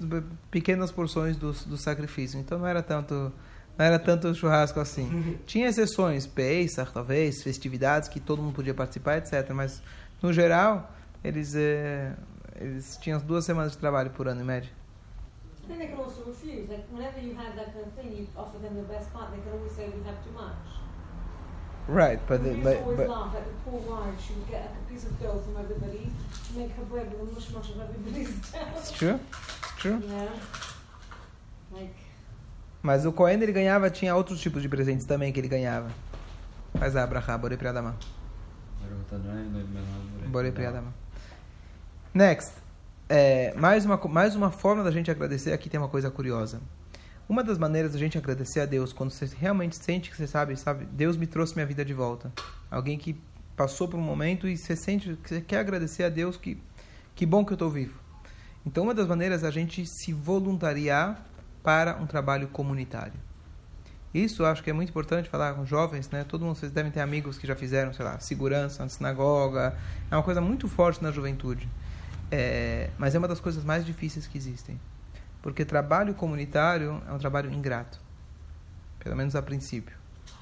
pequenas 0.50 0.92
porções 0.92 1.36
do, 1.36 1.52
do 1.52 1.76
sacrifício. 1.76 2.38
Então, 2.38 2.60
não 2.60 2.66
era 2.66 2.82
tanto 2.82 3.32
não 3.76 3.84
era 3.84 3.98
tanto 3.98 4.34
churrasco 4.34 4.80
assim. 4.80 5.38
Tinha 5.46 5.68
exceções, 5.68 6.26
Pesach, 6.26 6.92
talvez, 6.92 7.42
festividades 7.42 8.08
que 8.08 8.18
todo 8.18 8.42
mundo 8.42 8.54
podia 8.54 8.74
participar, 8.74 9.18
etc. 9.18 9.50
Mas, 9.54 9.80
no 10.20 10.32
geral, 10.32 10.92
eles, 11.22 11.54
eh, 11.54 12.12
eles 12.60 12.96
tinham 12.96 13.20
duas 13.20 13.44
semanas 13.44 13.72
de 13.72 13.78
trabalho 13.78 14.10
por 14.10 14.28
ano, 14.28 14.40
em 14.40 14.44
média. 14.44 14.70
Then 15.68 15.78
they 15.78 15.88
can 15.88 15.98
also 15.98 16.24
refuse. 16.26 16.68
Like 16.68 16.84
whenever 16.90 17.20
you 17.20 17.34
have 17.34 17.54
that 17.56 17.72
kind 17.72 17.86
of 17.86 17.92
thing, 17.92 18.16
you 18.16 18.26
offer 18.36 18.58
them 18.58 18.74
the 18.74 18.88
best 18.92 19.12
part. 19.12 19.30
They 19.30 19.40
can 19.42 19.52
always 19.52 19.72
say 19.72 19.88
we 19.88 20.02
have 20.04 20.16
too 20.24 20.32
much. 20.32 20.56
Right, 21.86 22.20
but, 22.26 22.42
the, 22.42 22.54
but, 22.54 22.82
always 22.82 22.96
but 22.98 23.08
laugh 23.08 23.34
at 23.34 23.44
the 23.46 23.70
poor 23.70 23.80
wife. 23.80 24.14
She 24.20 24.34
would 24.34 24.48
get 24.48 24.60
like, 24.60 24.76
a 24.76 24.92
piece 24.92 25.04
of 25.04 25.18
dough 25.20 25.40
from 25.40 25.56
everybody, 25.56 26.10
make 26.56 26.72
her 26.72 26.84
bread 26.84 27.10
with 27.12 27.30
a 27.30 27.32
mush 27.32 27.50
mush 27.50 27.70
of 27.70 27.80
everybody's 27.80 28.28
dough. 28.52 28.58
it's 28.76 28.92
true, 28.92 29.20
it's 29.30 29.80
true. 29.80 30.02
Yeah. 30.06 30.28
Like 31.72 31.94
Mas 32.82 33.04
o 33.04 33.12
Cohen 33.12 33.42
ele 33.42 33.52
ganhava, 33.52 33.90
tinha 33.90 34.14
outros 34.14 34.40
tipos 34.40 34.62
de 34.62 34.68
presentes 34.68 35.04
também 35.04 35.32
que 35.32 35.40
ele 35.40 35.48
ganhava. 35.48 35.90
Faz 36.78 36.94
a 36.94 37.02
Abraha, 37.02 37.36
Borei 37.36 37.58
Priadama. 37.58 37.96
Borei 40.28 40.52
Priadama. 40.52 40.92
Next. 42.14 42.52
É, 43.08 43.54
mais, 43.54 43.86
uma, 43.86 43.96
mais 43.96 44.36
uma 44.36 44.50
forma 44.50 44.84
da 44.84 44.90
gente 44.90 45.10
agradecer, 45.10 45.52
aqui 45.52 45.68
tem 45.68 45.80
uma 45.80 45.88
coisa 45.88 46.10
curiosa. 46.10 46.60
Uma 47.28 47.42
das 47.42 47.58
maneiras 47.58 47.92
da 47.92 47.98
gente 47.98 48.18
agradecer 48.18 48.60
a 48.60 48.66
Deus, 48.66 48.92
quando 48.92 49.10
você 49.10 49.26
realmente 49.38 49.76
sente 49.76 50.10
que 50.10 50.16
você 50.16 50.26
sabe, 50.26 50.56
sabe, 50.56 50.86
Deus 50.86 51.16
me 51.16 51.26
trouxe 51.26 51.54
minha 51.54 51.66
vida 51.66 51.84
de 51.84 51.94
volta. 51.94 52.32
Alguém 52.70 52.98
que 52.98 53.20
passou 53.56 53.88
por 53.88 53.98
um 53.98 54.02
momento 54.02 54.46
e 54.46 54.56
você 54.56 54.76
sente 54.76 55.18
que 55.22 55.28
você 55.28 55.40
quer 55.40 55.58
agradecer 55.58 56.04
a 56.04 56.08
Deus 56.08 56.36
que 56.36 56.60
que 57.18 57.26
bom 57.26 57.44
que 57.44 57.50
eu 57.50 57.56
estou 57.56 57.68
vivo. 57.68 57.98
Então, 58.64 58.84
uma 58.84 58.94
das 58.94 59.08
maneiras 59.08 59.42
é 59.42 59.48
a 59.48 59.50
gente 59.50 59.84
se 59.84 60.12
voluntariar 60.12 61.20
para 61.64 61.96
um 61.96 62.06
trabalho 62.06 62.46
comunitário. 62.46 63.14
Isso 64.14 64.44
acho 64.44 64.62
que 64.62 64.70
é 64.70 64.72
muito 64.72 64.90
importante 64.90 65.28
falar 65.28 65.54
com 65.54 65.66
jovens, 65.66 66.08
né? 66.10 66.22
Todo 66.22 66.44
mundo, 66.44 66.54
vocês 66.54 66.70
devem 66.70 66.92
ter 66.92 67.00
amigos 67.00 67.36
que 67.36 67.44
já 67.44 67.56
fizeram, 67.56 67.92
sei 67.92 68.04
lá, 68.04 68.20
segurança 68.20 68.84
na 68.84 68.88
sinagoga. 68.88 69.76
É 70.08 70.14
uma 70.14 70.22
coisa 70.22 70.40
muito 70.40 70.68
forte 70.68 71.02
na 71.02 71.10
juventude. 71.10 71.68
É, 72.30 72.90
mas 72.98 73.14
é 73.14 73.18
uma 73.18 73.28
das 73.28 73.40
coisas 73.40 73.64
mais 73.64 73.84
difíceis 73.84 74.26
que 74.26 74.36
existem. 74.36 74.80
Porque 75.40 75.64
trabalho 75.64 76.14
comunitário 76.14 77.02
é 77.08 77.12
um 77.12 77.18
trabalho 77.18 77.50
ingrato. 77.52 78.00
Pelo 78.98 79.16
menos 79.16 79.34
a 79.36 79.42
princípio. 79.42 79.96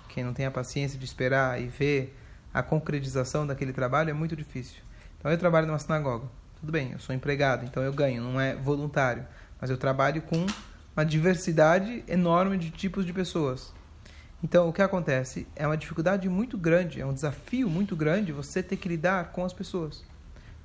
Quem 0.09 0.25
não 0.25 0.33
tem 0.33 0.47
a 0.47 0.51
paciência 0.51 0.99
de 0.99 1.05
esperar 1.05 1.61
e 1.61 1.67
ver 1.67 2.17
a 2.53 2.63
concretização 2.63 3.47
daquele 3.47 3.73
trabalho 3.73 4.11
é 4.11 4.15
muito 4.15 4.35
difícil. 4.35 4.83
Então 5.19 5.31
eu 5.31 5.39
trabalho 5.39 5.67
numa 5.67 5.79
sinagoga. 5.79 6.27
Tudo 6.59 6.73
bem, 6.73 6.93
eu 6.93 6.99
sou 6.99 7.15
empregado, 7.15 7.67
então 7.67 7.83
eu 7.83 7.93
ganho, 7.93 8.23
não 8.23 8.41
é 8.41 8.55
voluntário. 8.55 9.27
Mas 9.61 9.69
eu 9.69 9.77
trabalho 9.77 10.23
com 10.23 10.47
uma 10.97 11.05
diversidade 11.05 12.03
enorme 12.09 12.57
de 12.57 12.71
tipos 12.71 13.05
de 13.05 13.13
pessoas. 13.13 13.75
Então, 14.43 14.69
o 14.69 14.73
que 14.73 14.81
acontece? 14.81 15.47
É 15.55 15.67
uma 15.67 15.77
dificuldade 15.77 16.29
muito 16.29 16.57
grande, 16.57 17.01
é 17.01 17.07
um 17.07 17.13
desafio 17.13 17.69
muito 17.69 17.95
grande 17.95 18.33
você 18.33 18.63
ter 18.63 18.77
que 18.77 18.89
lidar 18.89 19.33
com 19.33 19.45
as 19.45 19.53
pessoas. 19.53 20.05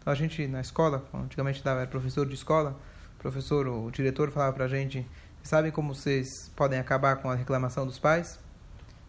Então, 0.01 0.11
a 0.11 0.15
gente, 0.15 0.47
na 0.47 0.59
escola, 0.59 1.05
antigamente 1.13 1.61
era 1.63 1.87
professor 1.87 2.27
de 2.27 2.33
escola, 2.33 2.77
o 3.17 3.21
professor, 3.21 3.67
o 3.67 3.91
diretor 3.91 4.31
falava 4.31 4.51
pra 4.51 4.67
gente, 4.67 5.07
sabem 5.43 5.71
como 5.71 5.93
vocês 5.93 6.51
podem 6.55 6.79
acabar 6.79 7.17
com 7.17 7.29
a 7.29 7.35
reclamação 7.35 7.85
dos 7.85 7.99
pais? 7.99 8.39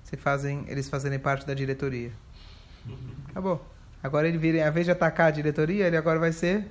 Você 0.05 0.16
fazem, 0.16 0.64
eles 0.68 0.88
fazerem 0.88 1.18
parte 1.18 1.46
da 1.46 1.55
diretoria. 1.55 2.12
Acabou. 3.31 3.64
Agora 4.02 4.28
ele 4.28 4.37
vira, 4.37 4.59
em 4.59 4.70
vez 4.70 4.85
de 4.85 4.92
atacar 4.92 5.28
a 5.28 5.31
diretoria, 5.31 5.87
ele 5.87 5.96
agora 5.96 6.18
vai 6.18 6.33
ser, 6.33 6.68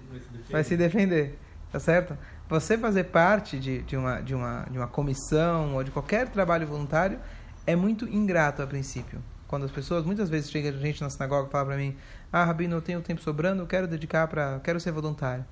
vai 0.50 0.64
se 0.64 0.78
defender, 0.78 1.40
tá 1.72 1.80
certo? 1.80 2.16
você 2.52 2.78
fazer 2.78 3.06
parte 3.06 3.58
de, 3.58 3.82
de, 3.84 3.96
uma, 3.96 4.20
de, 4.20 4.36
uma, 4.36 4.68
de 4.70 4.78
uma 4.78 4.88
comissão 4.88 5.76
ou 5.76 5.84
de 5.86 5.90
qualquer 5.90 6.28
trabalho 6.28 6.68
voluntário 6.68 7.18
é 7.66 7.78
muito 7.78 8.06
ingrato 8.10 8.62
a 8.62 8.68
princípio. 8.68 9.24
Quando 9.52 9.66
as 9.66 9.72
pessoas, 9.72 10.06
muitas 10.06 10.30
vezes 10.30 10.50
chega 10.50 10.72
gente 10.72 11.02
na 11.02 11.10
sinagoga 11.10 11.50
e 11.50 11.52
fala 11.52 11.66
para 11.66 11.76
mim, 11.76 11.94
ah, 12.32 12.46
Rabino, 12.46 12.78
eu 12.78 12.82
tenho 12.82 13.02
tempo 13.02 13.22
sobrando, 13.22 13.62
eu 13.62 13.68
quero 13.68 13.86
dedicar 13.86 14.26
para, 14.26 14.62
quero 14.64 14.80
ser 14.80 14.94
voluntário. 14.94 15.44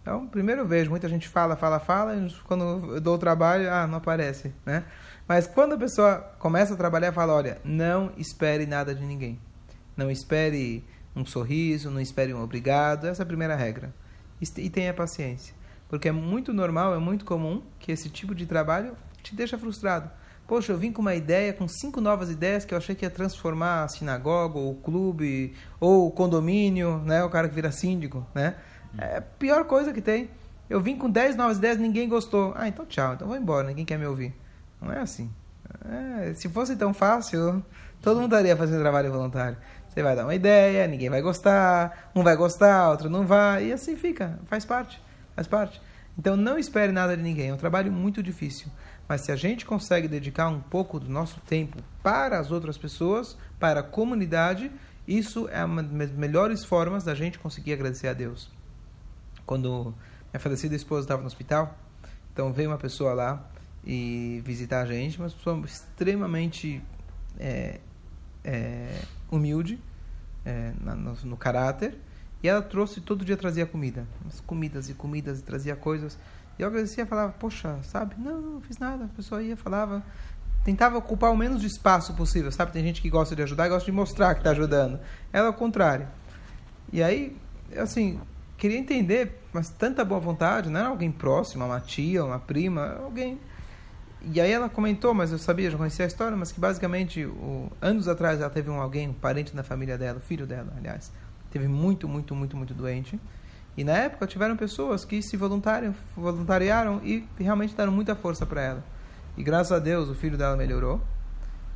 Então, 0.00 0.26
primeiro 0.26 0.62
eu 0.62 0.66
vejo, 0.66 0.88
muita 0.88 1.06
gente 1.06 1.28
fala, 1.28 1.54
fala, 1.54 1.78
fala, 1.78 2.16
e 2.16 2.30
quando 2.44 2.94
eu 2.94 2.98
dou 2.98 3.16
o 3.16 3.18
trabalho, 3.18 3.70
ah, 3.70 3.86
não 3.86 3.98
aparece, 3.98 4.54
né? 4.64 4.84
Mas 5.28 5.46
quando 5.46 5.74
a 5.74 5.76
pessoa 5.76 6.32
começa 6.38 6.72
a 6.72 6.76
trabalhar, 6.78 7.12
fala, 7.12 7.34
olha, 7.34 7.60
não 7.62 8.10
espere 8.16 8.64
nada 8.64 8.94
de 8.94 9.04
ninguém. 9.04 9.38
Não 9.94 10.10
espere 10.10 10.82
um 11.14 11.26
sorriso, 11.26 11.90
não 11.90 12.00
espere 12.00 12.32
um 12.32 12.42
obrigado, 12.42 13.06
essa 13.06 13.20
é 13.20 13.24
a 13.24 13.26
primeira 13.26 13.54
regra. 13.54 13.92
E 14.40 14.70
tenha 14.70 14.94
paciência. 14.94 15.54
Porque 15.90 16.08
é 16.08 16.12
muito 16.12 16.54
normal, 16.54 16.94
é 16.94 16.98
muito 16.98 17.26
comum 17.26 17.62
que 17.78 17.92
esse 17.92 18.08
tipo 18.08 18.34
de 18.34 18.46
trabalho 18.46 18.96
te 19.22 19.36
deixa 19.36 19.58
frustrado. 19.58 20.10
Poxa, 20.46 20.72
eu 20.72 20.78
vim 20.78 20.92
com 20.92 21.00
uma 21.00 21.14
ideia, 21.14 21.52
com 21.52 21.66
cinco 21.66 22.00
novas 22.00 22.30
ideias 22.30 22.64
que 22.64 22.74
eu 22.74 22.78
achei 22.78 22.94
que 22.94 23.04
ia 23.04 23.10
transformar 23.10 23.84
a 23.84 23.88
sinagoga, 23.88 24.58
ou 24.58 24.72
o 24.72 24.74
clube, 24.74 25.54
ou 25.80 26.08
o 26.08 26.10
condomínio, 26.10 26.98
né? 26.98 27.24
O 27.24 27.30
cara 27.30 27.48
que 27.48 27.54
vira 27.54 27.72
síndico, 27.72 28.26
né? 28.34 28.56
É 28.98 29.18
a 29.18 29.22
pior 29.22 29.64
coisa 29.64 29.92
que 29.92 30.02
tem. 30.02 30.30
Eu 30.68 30.80
vim 30.80 30.96
com 30.96 31.08
dez 31.08 31.36
novas 31.36 31.58
ideias, 31.58 31.78
ninguém 31.78 32.08
gostou. 32.08 32.52
Ah, 32.56 32.68
então 32.68 32.84
tchau, 32.84 33.14
então 33.14 33.28
vou 33.28 33.36
embora, 33.36 33.66
ninguém 33.68 33.84
quer 33.84 33.98
me 33.98 34.06
ouvir. 34.06 34.34
Não 34.80 34.92
é 34.92 35.00
assim. 35.00 35.30
É, 35.88 36.34
se 36.34 36.48
fosse 36.48 36.76
tão 36.76 36.92
fácil, 36.92 37.64
todo 38.00 38.20
mundo 38.20 38.32
estaria 38.32 38.56
fazendo 38.56 38.80
trabalho 38.80 39.10
voluntário. 39.10 39.56
Você 39.88 40.02
vai 40.02 40.16
dar 40.16 40.24
uma 40.24 40.34
ideia, 40.34 40.86
ninguém 40.86 41.10
vai 41.10 41.20
gostar, 41.20 42.10
um 42.14 42.22
vai 42.22 42.36
gostar, 42.36 42.90
outro 42.90 43.10
não 43.10 43.26
vai, 43.26 43.66
e 43.66 43.72
assim 43.72 43.94
fica, 43.94 44.38
faz 44.46 44.64
parte, 44.64 45.00
faz 45.34 45.46
parte. 45.46 45.80
Então 46.18 46.36
não 46.36 46.58
espere 46.58 46.92
nada 46.92 47.16
de 47.16 47.22
ninguém, 47.22 47.50
é 47.50 47.54
um 47.54 47.58
trabalho 47.58 47.92
muito 47.92 48.22
difícil. 48.22 48.68
Mas 49.08 49.22
se 49.22 49.32
a 49.32 49.36
gente 49.36 49.64
consegue 49.64 50.08
dedicar 50.08 50.48
um 50.48 50.60
pouco 50.60 50.98
do 50.98 51.08
nosso 51.08 51.40
tempo 51.40 51.78
para 52.02 52.38
as 52.38 52.50
outras 52.50 52.78
pessoas, 52.78 53.36
para 53.58 53.80
a 53.80 53.82
comunidade, 53.82 54.70
isso 55.06 55.48
é 55.48 55.64
uma 55.64 55.82
das 55.82 56.10
melhores 56.10 56.64
formas 56.64 57.04
da 57.04 57.14
gente 57.14 57.38
conseguir 57.38 57.72
agradecer 57.72 58.08
a 58.08 58.12
Deus. 58.12 58.50
Quando 59.44 59.94
minha 60.32 60.40
falecida 60.40 60.74
esposa 60.74 61.02
estava 61.02 61.20
no 61.20 61.26
hospital, 61.26 61.76
então 62.32 62.52
veio 62.52 62.70
uma 62.70 62.78
pessoa 62.78 63.12
lá 63.12 63.50
e 63.84 64.40
visitar 64.44 64.82
a 64.82 64.86
gente, 64.86 65.18
uma 65.18 65.28
pessoa 65.28 65.60
extremamente 65.64 66.82
é, 67.38 67.80
é, 68.44 69.02
humilde 69.30 69.78
é, 70.44 70.72
no, 70.80 71.14
no, 71.24 71.36
caráter, 71.36 71.98
e 72.42 72.48
ela 72.48 72.62
trouxe, 72.62 73.00
todo 73.00 73.24
dia 73.24 73.36
trazia 73.36 73.66
comida, 73.66 74.06
as 74.26 74.40
comidas 74.40 74.88
e 74.88 74.94
comidas, 74.94 75.40
e 75.40 75.42
trazia 75.42 75.76
coisas. 75.76 76.18
E 76.58 76.62
eu 76.62 76.68
agradecia, 76.68 77.06
falava, 77.06 77.32
poxa, 77.32 77.78
sabe? 77.82 78.14
Não, 78.18 78.40
não 78.40 78.60
fiz 78.60 78.78
nada. 78.78 79.04
A 79.04 79.08
pessoa 79.08 79.42
ia, 79.42 79.56
falava, 79.56 80.02
tentava 80.64 80.96
ocupar 80.98 81.30
o 81.32 81.36
menos 81.36 81.60
de 81.60 81.66
espaço 81.66 82.14
possível, 82.14 82.52
sabe? 82.52 82.72
Tem 82.72 82.82
gente 82.82 83.00
que 83.00 83.10
gosta 83.10 83.34
de 83.34 83.42
ajudar 83.42 83.66
e 83.66 83.70
gosta 83.70 83.84
de 83.84 83.92
mostrar 83.92 84.34
que 84.34 84.40
está 84.40 84.50
ajudando. 84.50 85.00
Ela, 85.32 85.48
ao 85.48 85.54
contrário. 85.54 86.06
E 86.92 87.02
aí, 87.02 87.36
assim, 87.76 88.20
queria 88.56 88.78
entender, 88.78 89.40
mas 89.52 89.70
tanta 89.70 90.04
boa 90.04 90.20
vontade, 90.20 90.70
não 90.70 90.78
era 90.78 90.88
alguém 90.88 91.10
próximo, 91.10 91.64
uma 91.64 91.80
tia, 91.80 92.24
uma 92.24 92.38
prima, 92.38 92.98
alguém. 93.02 93.40
E 94.24 94.40
aí 94.40 94.52
ela 94.52 94.68
comentou, 94.68 95.12
mas 95.12 95.32
eu 95.32 95.38
sabia, 95.38 95.68
já 95.70 95.76
conhecia 95.76 96.04
a 96.04 96.08
história, 96.08 96.36
mas 96.36 96.52
que 96.52 96.60
basicamente, 96.60 97.24
o, 97.24 97.68
anos 97.80 98.06
atrás, 98.06 98.40
ela 98.40 98.50
teve 98.50 98.70
um 98.70 98.80
alguém, 98.80 99.08
um 99.08 99.12
parente 99.12 99.54
da 99.54 99.64
família 99.64 99.98
dela, 99.98 100.20
filho 100.20 100.46
dela, 100.46 100.72
aliás, 100.76 101.10
teve 101.50 101.66
muito, 101.66 102.08
muito, 102.08 102.34
muito, 102.36 102.56
muito 102.56 102.72
doente. 102.72 103.18
E 103.76 103.84
na 103.84 103.92
época 103.92 104.26
tiveram 104.26 104.56
pessoas 104.56 105.04
que 105.04 105.22
se 105.22 105.36
voluntariaram 105.36 107.00
e 107.02 107.26
realmente 107.38 107.74
deram 107.74 107.92
muita 107.92 108.14
força 108.14 108.44
para 108.44 108.60
ela. 108.60 108.84
E 109.36 109.42
graças 109.42 109.72
a 109.72 109.78
Deus 109.78 110.08
o 110.08 110.14
filho 110.14 110.36
dela 110.36 110.56
melhorou. 110.56 111.00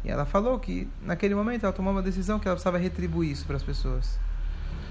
E 0.05 0.11
ela 0.11 0.27
falou 0.27 0.59
que 0.59 0.89
naquele 1.03 1.35
momento 1.35 1.65
ela 1.65 1.73
tomou 1.73 1.93
uma 1.93 2.03
decisão 2.03 2.39
que 2.39 2.47
ela 2.47 2.55
precisava 2.55 2.79
retribuir 2.79 3.31
isso 3.31 3.47
para 3.47 3.57
as 3.57 3.63
pessoas. 3.63 4.19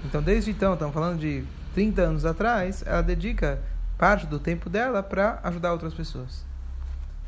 Então 0.04 0.20
desde 0.20 0.50
então, 0.50 0.74
estamos 0.74 0.92
falando 0.92 1.20
de 1.20 1.44
30 1.74 2.02
anos 2.02 2.24
atrás, 2.24 2.82
ela 2.84 3.02
dedica 3.02 3.60
parte 3.96 4.26
do 4.26 4.38
tempo 4.38 4.68
dela 4.68 5.02
para 5.02 5.38
ajudar 5.44 5.72
outras 5.72 5.94
pessoas. 5.94 6.44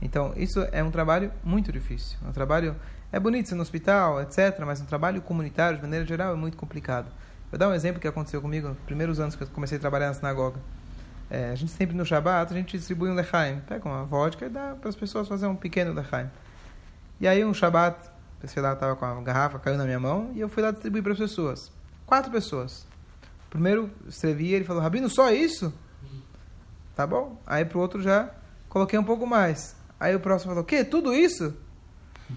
Então 0.03 0.33
isso 0.37 0.61
é 0.73 0.83
um 0.83 0.91
trabalho 0.91 1.31
muito 1.45 1.71
difícil. 1.71 2.19
Um 2.27 2.33
trabalho 2.33 2.75
é 3.13 3.19
bonito 3.19 3.49
ser 3.49 3.55
no 3.55 3.63
hospital, 3.63 4.21
etc. 4.21 4.59
Mas 4.67 4.81
um 4.81 4.87
trabalho 4.87 5.23
comunitário 5.23 5.77
de 5.77 5.83
maneira 5.83 6.05
geral 6.05 6.33
é 6.33 6.37
muito 6.37 6.57
complicado. 6.57 7.07
Vou 7.51 7.59
dar 7.59 7.69
um 7.69 7.75
exemplo 7.75 8.01
que 8.01 8.07
aconteceu 8.07 8.43
comigo 8.43 8.69
nos 8.69 8.79
primeiros 8.81 9.19
anos 9.19 9.35
que 9.35 9.43
eu 9.43 9.47
comecei 9.49 9.79
a 9.79 9.81
trabalhar 9.81 10.09
na 10.09 10.15
sinagoga. 10.15 10.61
É, 11.31 11.51
a 11.51 11.55
gente 11.55 11.73
sempre 11.73 11.97
no 11.97 12.05
Shabat, 12.05 12.53
a 12.53 12.57
gente 12.57 12.77
distribui 12.77 13.11
um 13.11 13.15
lechaim. 13.15 13.61
Pega 13.61 13.89
uma 13.89 14.05
vodka 14.05 14.47
e 14.47 14.49
dá 14.49 14.75
para 14.79 14.89
as 14.89 14.97
pessoas 14.97 15.27
fazer 15.27 15.47
um 15.47 15.57
pequeno 15.57 15.93
lechaim. 15.93 16.29
E 17.19 17.27
aí 17.27 17.45
um 17.45 17.55
Shabat, 17.55 17.99
sei 18.45 18.63
lá, 18.63 18.75
estava 18.75 18.97
com 18.97 19.05
a 19.05 19.21
garrafa, 19.23 19.59
caiu 19.59 19.79
na 19.79 19.85
minha 19.85 19.99
mão 19.99 20.31
e 20.35 20.41
eu 20.41 20.49
fui 20.49 20.63
lá 20.63 20.71
distribuir 20.71 21.03
para 21.03 21.13
as 21.13 21.19
pessoas. 21.19 21.73
Quatro 22.07 22.31
pessoas. 22.31 22.87
Primeiro 23.49 23.91
escrevi 24.07 24.53
ele 24.53 24.65
falou, 24.65 24.83
Rabino, 24.83 25.09
só 25.09 25.33
isso? 25.33 25.73
Tá 26.95 27.07
bom. 27.07 27.41
Aí 27.47 27.65
pro 27.65 27.81
outro 27.81 28.03
já 28.03 28.31
coloquei 28.69 28.99
um 28.99 29.05
pouco 29.05 29.27
mais. 29.27 29.75
Aí 29.99 30.15
o 30.15 30.21
próximo 30.21 30.51
falou, 30.51 30.65
o 30.65 30.67
quê? 30.67 30.85
Tudo 30.85 31.15
isso? 31.15 31.55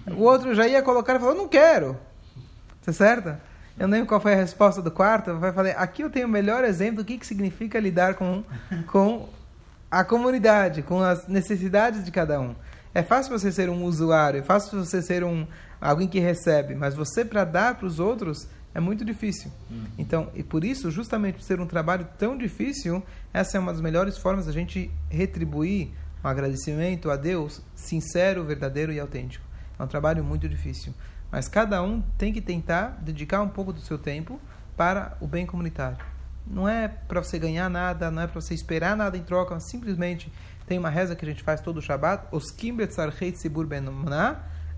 O 0.07 0.23
outro 0.23 0.55
já 0.55 0.67
ia 0.67 0.81
colocar 0.81 1.15
e 1.15 1.19
falou, 1.19 1.35
não 1.35 1.49
quero. 1.49 1.97
Tá 2.83 2.93
certo? 2.93 3.37
Eu 3.81 3.87
não 3.87 3.93
lembro 3.93 4.09
qual 4.09 4.21
foi 4.21 4.33
a 4.33 4.35
resposta 4.35 4.79
do 4.79 4.91
quarto. 4.91 5.31
Eu 5.31 5.53
falei, 5.53 5.73
aqui 5.75 6.03
eu 6.03 6.09
tenho 6.11 6.27
o 6.27 6.29
melhor 6.29 6.63
exemplo 6.63 6.97
do 6.97 7.03
que, 7.03 7.17
que 7.17 7.25
significa 7.25 7.79
lidar 7.79 8.13
com, 8.13 8.43
com 8.85 9.27
a 9.89 10.03
comunidade, 10.03 10.83
com 10.83 11.01
as 11.01 11.27
necessidades 11.27 12.05
de 12.05 12.11
cada 12.11 12.39
um. 12.39 12.53
É 12.93 13.01
fácil 13.01 13.31
você 13.31 13.51
ser 13.51 13.71
um 13.71 13.83
usuário, 13.83 14.39
é 14.39 14.43
fácil 14.43 14.85
você 14.85 15.01
ser 15.01 15.23
um 15.23 15.47
alguém 15.81 16.07
que 16.07 16.19
recebe, 16.19 16.75
mas 16.75 16.93
você 16.93 17.25
para 17.25 17.43
dar 17.43 17.73
para 17.73 17.87
os 17.87 17.99
outros 17.99 18.47
é 18.75 18.79
muito 18.79 19.03
difícil. 19.03 19.51
Uhum. 19.71 19.85
Então, 19.97 20.29
e 20.35 20.43
por 20.43 20.63
isso, 20.63 20.91
justamente 20.91 21.37
por 21.37 21.41
ser 21.41 21.59
um 21.59 21.65
trabalho 21.65 22.07
tão 22.19 22.37
difícil, 22.37 23.01
essa 23.33 23.57
é 23.57 23.59
uma 23.59 23.71
das 23.71 23.81
melhores 23.81 24.15
formas 24.15 24.45
da 24.45 24.51
gente 24.51 24.91
retribuir 25.09 25.89
um 26.23 26.27
agradecimento 26.27 27.09
a 27.09 27.15
Deus 27.15 27.63
sincero, 27.73 28.43
verdadeiro 28.43 28.93
e 28.93 28.99
autêntico. 28.99 29.43
É 29.79 29.83
um 29.83 29.87
trabalho 29.87 30.23
muito 30.23 30.47
difícil. 30.47 30.93
Mas 31.31 31.47
cada 31.47 31.81
um 31.81 32.01
tem 32.17 32.33
que 32.33 32.41
tentar 32.41 32.99
dedicar 33.01 33.41
um 33.41 33.47
pouco 33.47 33.71
do 33.71 33.79
seu 33.79 33.97
tempo 33.97 34.39
para 34.75 35.15
o 35.21 35.27
bem 35.27 35.45
comunitário. 35.45 35.97
Não 36.45 36.67
é 36.67 36.87
para 36.87 37.23
você 37.23 37.39
ganhar 37.39 37.69
nada, 37.69 38.11
não 38.11 38.21
é 38.21 38.27
para 38.27 38.41
você 38.41 38.53
esperar 38.53 38.97
nada 38.97 39.17
em 39.17 39.23
troca, 39.23 39.57
simplesmente 39.59 40.31
tem 40.67 40.77
uma 40.77 40.89
reza 40.89 41.15
que 41.15 41.23
a 41.23 41.27
gente 41.27 41.43
faz 41.43 41.61
todo 41.61 41.77
o 41.77 41.81
Shabbat, 41.81 42.25
os 42.31 42.53
Sibur 43.35 43.65
Ben 43.65 43.83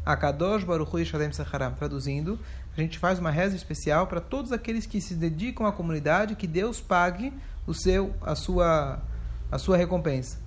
Akadosh 0.05 0.63
Baruch 0.63 1.05
Shalem 1.05 1.31
Sacharam. 1.31 1.73
Traduzindo, 1.73 2.39
a 2.75 2.81
gente 2.81 2.99
faz 2.99 3.19
uma 3.19 3.31
reza 3.31 3.55
especial 3.55 4.07
para 4.07 4.19
todos 4.19 4.51
aqueles 4.51 4.85
que 4.85 4.99
se 4.99 5.15
dedicam 5.15 5.65
à 5.65 5.71
comunidade, 5.71 6.35
que 6.35 6.47
Deus 6.47 6.81
pague 6.81 7.33
o 7.65 7.73
seu, 7.73 8.13
a 8.21 8.35
sua, 8.35 9.01
a 9.51 9.57
sua 9.57 9.77
recompensa. 9.77 10.39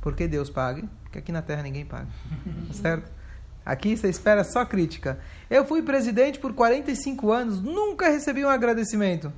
Por 0.00 0.14
que 0.14 0.26
Deus 0.26 0.48
pague? 0.48 0.88
Porque 1.02 1.18
aqui 1.18 1.32
na 1.32 1.42
Terra 1.42 1.62
ninguém 1.62 1.84
paga, 1.84 2.08
certo? 2.72 3.10
Aqui 3.64 3.96
você 3.96 4.08
espera 4.08 4.44
só 4.44 4.64
crítica. 4.64 5.18
Eu 5.48 5.64
fui 5.64 5.82
presidente 5.82 6.38
por 6.38 6.52
45 6.52 7.32
anos, 7.32 7.60
nunca 7.60 8.08
recebi 8.08 8.44
um 8.44 8.48
agradecimento. 8.48 9.32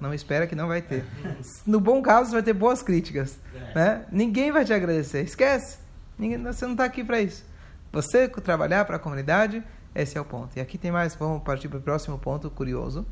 Não 0.00 0.12
espera 0.12 0.46
que 0.46 0.54
não 0.54 0.68
vai 0.68 0.82
ter. 0.82 1.04
No 1.66 1.80
bom 1.80 2.00
caso, 2.02 2.30
você 2.30 2.36
vai 2.36 2.42
ter 2.42 2.52
boas 2.52 2.82
críticas. 2.82 3.38
Né? 3.74 4.04
Ninguém 4.10 4.50
vai 4.50 4.64
te 4.64 4.72
agradecer. 4.72 5.22
Esquece. 5.22 5.78
Ninguém, 6.18 6.42
você 6.42 6.64
não 6.64 6.72
está 6.72 6.84
aqui 6.84 7.04
para 7.04 7.20
isso. 7.20 7.44
Você 7.92 8.28
trabalhar 8.28 8.84
para 8.84 8.96
a 8.96 8.98
comunidade, 8.98 9.62
esse 9.94 10.18
é 10.18 10.20
o 10.20 10.24
ponto. 10.24 10.56
E 10.56 10.60
aqui 10.60 10.76
tem 10.76 10.90
mais, 10.90 11.14
vamos 11.14 11.42
partir 11.42 11.68
para 11.68 11.78
o 11.78 11.82
próximo 11.82 12.18
ponto 12.18 12.50
curioso, 12.50 13.06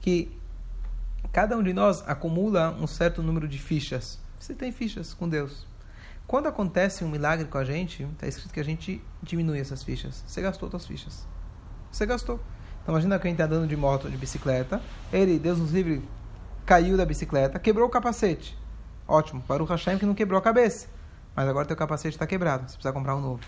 que 0.00 0.30
cada 1.32 1.56
um 1.56 1.62
de 1.62 1.72
nós 1.72 2.02
acumula 2.06 2.76
um 2.80 2.86
certo 2.86 3.22
número 3.22 3.46
de 3.46 3.58
fichas. 3.58 4.18
Você 4.38 4.54
tem 4.54 4.72
fichas 4.72 5.12
com 5.14 5.28
Deus. 5.28 5.66
Quando 6.32 6.46
acontece 6.46 7.04
um 7.04 7.10
milagre 7.10 7.44
com 7.44 7.58
a 7.58 7.64
gente, 7.64 8.04
está 8.04 8.26
escrito 8.26 8.54
que 8.54 8.58
a 8.58 8.64
gente 8.64 9.04
diminui 9.22 9.60
essas 9.60 9.82
fichas. 9.82 10.24
Você 10.26 10.40
gastou 10.40 10.70
suas 10.70 10.86
fichas. 10.86 11.28
Você 11.90 12.06
gastou. 12.06 12.40
Então 12.82 12.94
imagina 12.94 13.18
quem 13.18 13.32
está 13.32 13.44
andando 13.44 13.68
de 13.68 13.76
moto, 13.76 14.08
de 14.08 14.16
bicicleta. 14.16 14.80
Ele, 15.12 15.38
Deus 15.38 15.58
nos 15.58 15.72
livre, 15.72 16.02
caiu 16.64 16.96
da 16.96 17.04
bicicleta, 17.04 17.58
quebrou 17.58 17.86
o 17.86 17.90
capacete. 17.90 18.56
Ótimo. 19.06 19.42
Para 19.42 19.62
o 19.62 19.66
Hashem 19.66 19.98
que 19.98 20.06
não 20.06 20.14
quebrou 20.14 20.38
a 20.38 20.42
cabeça. 20.42 20.88
Mas 21.36 21.46
agora 21.46 21.66
teu 21.66 21.76
capacete 21.76 22.14
está 22.14 22.26
quebrado. 22.26 22.62
Você 22.62 22.76
precisa 22.76 22.94
comprar 22.94 23.14
um 23.14 23.20
novo. 23.20 23.40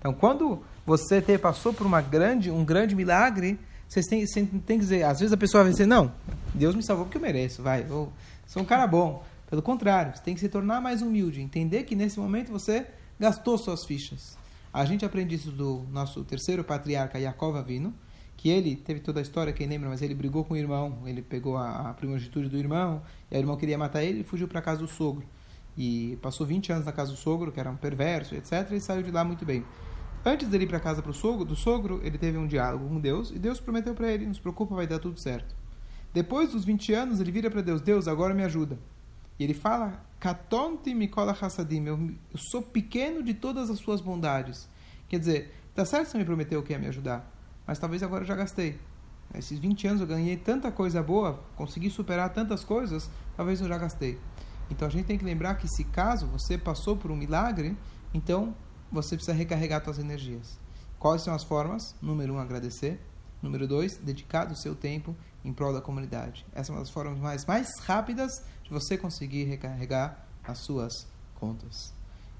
Então 0.00 0.12
quando 0.12 0.60
você 0.84 1.22
passou 1.38 1.72
por 1.72 1.86
uma 1.86 2.00
grande, 2.00 2.50
um 2.50 2.64
grande 2.64 2.96
milagre, 2.96 3.60
você 3.86 4.00
tem, 4.00 4.26
você 4.26 4.44
tem 4.44 4.76
que 4.76 4.78
dizer, 4.78 5.04
às 5.04 5.20
vezes 5.20 5.32
a 5.32 5.36
pessoa 5.36 5.62
vai 5.62 5.70
dizer, 5.70 5.86
não, 5.86 6.12
Deus 6.52 6.74
me 6.74 6.82
salvou 6.82 7.04
porque 7.06 7.16
eu 7.16 7.22
mereço, 7.22 7.62
vai, 7.62 7.86
eu 7.88 8.12
sou 8.44 8.60
um 8.60 8.66
cara 8.66 8.88
bom. 8.88 9.22
Pelo 9.54 9.62
contrário, 9.62 10.16
você 10.16 10.20
tem 10.20 10.34
que 10.34 10.40
se 10.40 10.48
tornar 10.48 10.80
mais 10.80 11.00
humilde, 11.00 11.40
entender 11.40 11.84
que 11.84 11.94
nesse 11.94 12.18
momento 12.18 12.50
você 12.50 12.88
gastou 13.20 13.56
suas 13.56 13.84
fichas. 13.84 14.36
A 14.72 14.84
gente 14.84 15.04
aprende 15.04 15.36
isso 15.36 15.52
do 15.52 15.86
nosso 15.92 16.24
terceiro 16.24 16.64
patriarca, 16.64 17.20
Yaakov 17.20 17.56
Avino, 17.56 17.94
que 18.36 18.48
ele 18.48 18.74
teve 18.74 18.98
toda 18.98 19.20
a 19.20 19.22
história, 19.22 19.52
quem 19.52 19.68
lembra, 19.68 19.88
mas 19.88 20.02
ele 20.02 20.12
brigou 20.12 20.44
com 20.44 20.54
o 20.54 20.56
irmão, 20.56 20.98
ele 21.06 21.22
pegou 21.22 21.56
a, 21.56 21.90
a 21.90 21.92
do 21.92 22.58
irmão, 22.58 23.00
e 23.30 23.36
o 23.36 23.38
irmão 23.38 23.56
queria 23.56 23.78
matar 23.78 24.02
ele 24.02 24.22
e 24.22 24.24
fugiu 24.24 24.48
para 24.48 24.60
casa 24.60 24.80
do 24.80 24.88
sogro. 24.88 25.24
e 25.78 26.18
passou 26.20 26.44
20 26.44 26.72
anos 26.72 26.84
na 26.84 26.90
casa 26.90 27.12
do 27.12 27.16
sogro, 27.16 27.52
que 27.52 27.60
era 27.60 27.70
um 27.70 27.76
perverso, 27.76 28.34
etc. 28.34 28.72
E 28.72 28.80
saiu 28.80 29.04
de 29.04 29.12
lá 29.12 29.22
muito 29.22 29.44
bem. 29.44 29.64
Antes 30.24 30.48
dele 30.48 30.64
ir 30.64 30.66
para 30.66 30.80
casa 30.80 31.00
pro 31.00 31.12
sogro, 31.12 31.44
do 31.44 31.54
sogro, 31.54 32.00
ele 32.02 32.18
teve 32.18 32.36
um 32.36 32.48
diálogo 32.48 32.88
com 32.88 32.98
Deus 32.98 33.30
e 33.30 33.38
Deus 33.38 33.60
prometeu 33.60 33.94
para 33.94 34.10
ele: 34.10 34.26
não 34.26 34.34
se 34.34 34.40
preocupa, 34.40 34.74
vai 34.74 34.88
dar 34.88 34.98
tudo 34.98 35.20
certo. 35.20 35.54
Depois 36.12 36.50
dos 36.50 36.64
20 36.64 36.92
anos, 36.92 37.20
ele 37.20 37.30
vira 37.30 37.48
para 37.48 37.60
Deus: 37.60 37.80
Deus, 37.80 38.08
agora 38.08 38.34
me 38.34 38.42
ajuda. 38.42 38.76
E 39.38 39.44
ele 39.44 39.54
fala: 39.54 40.04
Katonti 40.20 40.94
mikola 40.94 41.36
hassadim, 41.38 41.84
eu, 41.84 41.98
eu 42.32 42.38
sou 42.38 42.62
pequeno 42.62 43.22
de 43.22 43.34
todas 43.34 43.70
as 43.70 43.78
suas 43.78 44.00
bondades. 44.00 44.68
Quer 45.08 45.18
dizer, 45.18 45.54
tá 45.74 45.84
certo 45.84 46.06
que 46.06 46.12
você 46.12 46.18
me 46.18 46.24
prometeu 46.24 46.62
que 46.62 46.72
ia 46.72 46.78
me 46.78 46.86
ajudar, 46.86 47.30
mas 47.66 47.78
talvez 47.78 48.02
agora 48.02 48.22
eu 48.22 48.28
já 48.28 48.34
gastei. 48.34 48.78
Esses 49.34 49.58
20 49.58 49.86
anos 49.88 50.00
eu 50.00 50.06
ganhei 50.06 50.36
tanta 50.36 50.70
coisa 50.70 51.02
boa, 51.02 51.42
consegui 51.56 51.90
superar 51.90 52.32
tantas 52.32 52.62
coisas, 52.64 53.10
talvez 53.36 53.60
eu 53.60 53.68
já 53.68 53.76
gastei. 53.76 54.18
Então 54.70 54.86
a 54.88 54.90
gente 54.90 55.06
tem 55.06 55.18
que 55.18 55.24
lembrar 55.24 55.56
que 55.56 55.68
se 55.68 55.84
caso 55.84 56.26
você 56.26 56.56
passou 56.56 56.96
por 56.96 57.10
um 57.10 57.16
milagre, 57.16 57.76
então 58.12 58.54
você 58.90 59.16
precisa 59.16 59.36
recarregar 59.36 59.82
suas 59.82 59.98
energias. 59.98 60.58
Quais 60.98 61.22
são 61.22 61.34
as 61.34 61.44
formas? 61.44 61.94
Número 62.00 62.34
um, 62.34 62.38
agradecer. 62.38 63.00
Número 63.44 63.68
dois, 63.68 63.98
dedicar 63.98 64.50
o 64.50 64.56
seu 64.56 64.74
tempo 64.74 65.14
em 65.44 65.52
prol 65.52 65.70
da 65.70 65.80
comunidade. 65.82 66.46
Essa 66.54 66.72
é 66.72 66.74
uma 66.74 66.80
das 66.80 66.88
formas 66.88 67.18
mais, 67.18 67.44
mais 67.44 67.78
rápidas 67.80 68.42
de 68.62 68.70
você 68.70 68.96
conseguir 68.96 69.44
recarregar 69.44 70.26
as 70.42 70.60
suas 70.60 71.06
contas. 71.34 71.92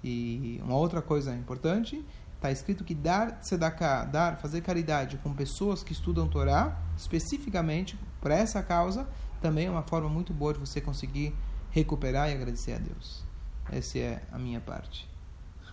E 0.02 0.58
uma 0.64 0.76
outra 0.76 1.02
coisa 1.02 1.36
importante, 1.36 2.02
está 2.36 2.50
escrito 2.50 2.82
que 2.84 2.94
dar 2.94 3.38
tzedakah, 3.40 4.06
dar, 4.06 4.38
fazer 4.38 4.62
caridade 4.62 5.18
com 5.18 5.34
pessoas 5.34 5.82
que 5.82 5.92
estudam 5.92 6.26
Torá, 6.26 6.80
especificamente 6.96 7.98
por 8.18 8.30
essa 8.30 8.62
causa, 8.62 9.06
também 9.42 9.66
é 9.66 9.70
uma 9.70 9.82
forma 9.82 10.08
muito 10.08 10.32
boa 10.32 10.54
de 10.54 10.58
você 10.58 10.80
conseguir 10.80 11.34
recuperar 11.70 12.30
e 12.30 12.32
agradecer 12.32 12.72
a 12.72 12.78
Deus. 12.78 13.22
Essa 13.70 13.98
é 13.98 14.22
a 14.32 14.38
minha 14.38 14.60
parte. 14.60 15.06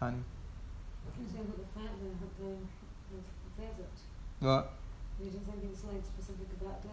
Hani. 0.02 0.26
What? 4.42 4.81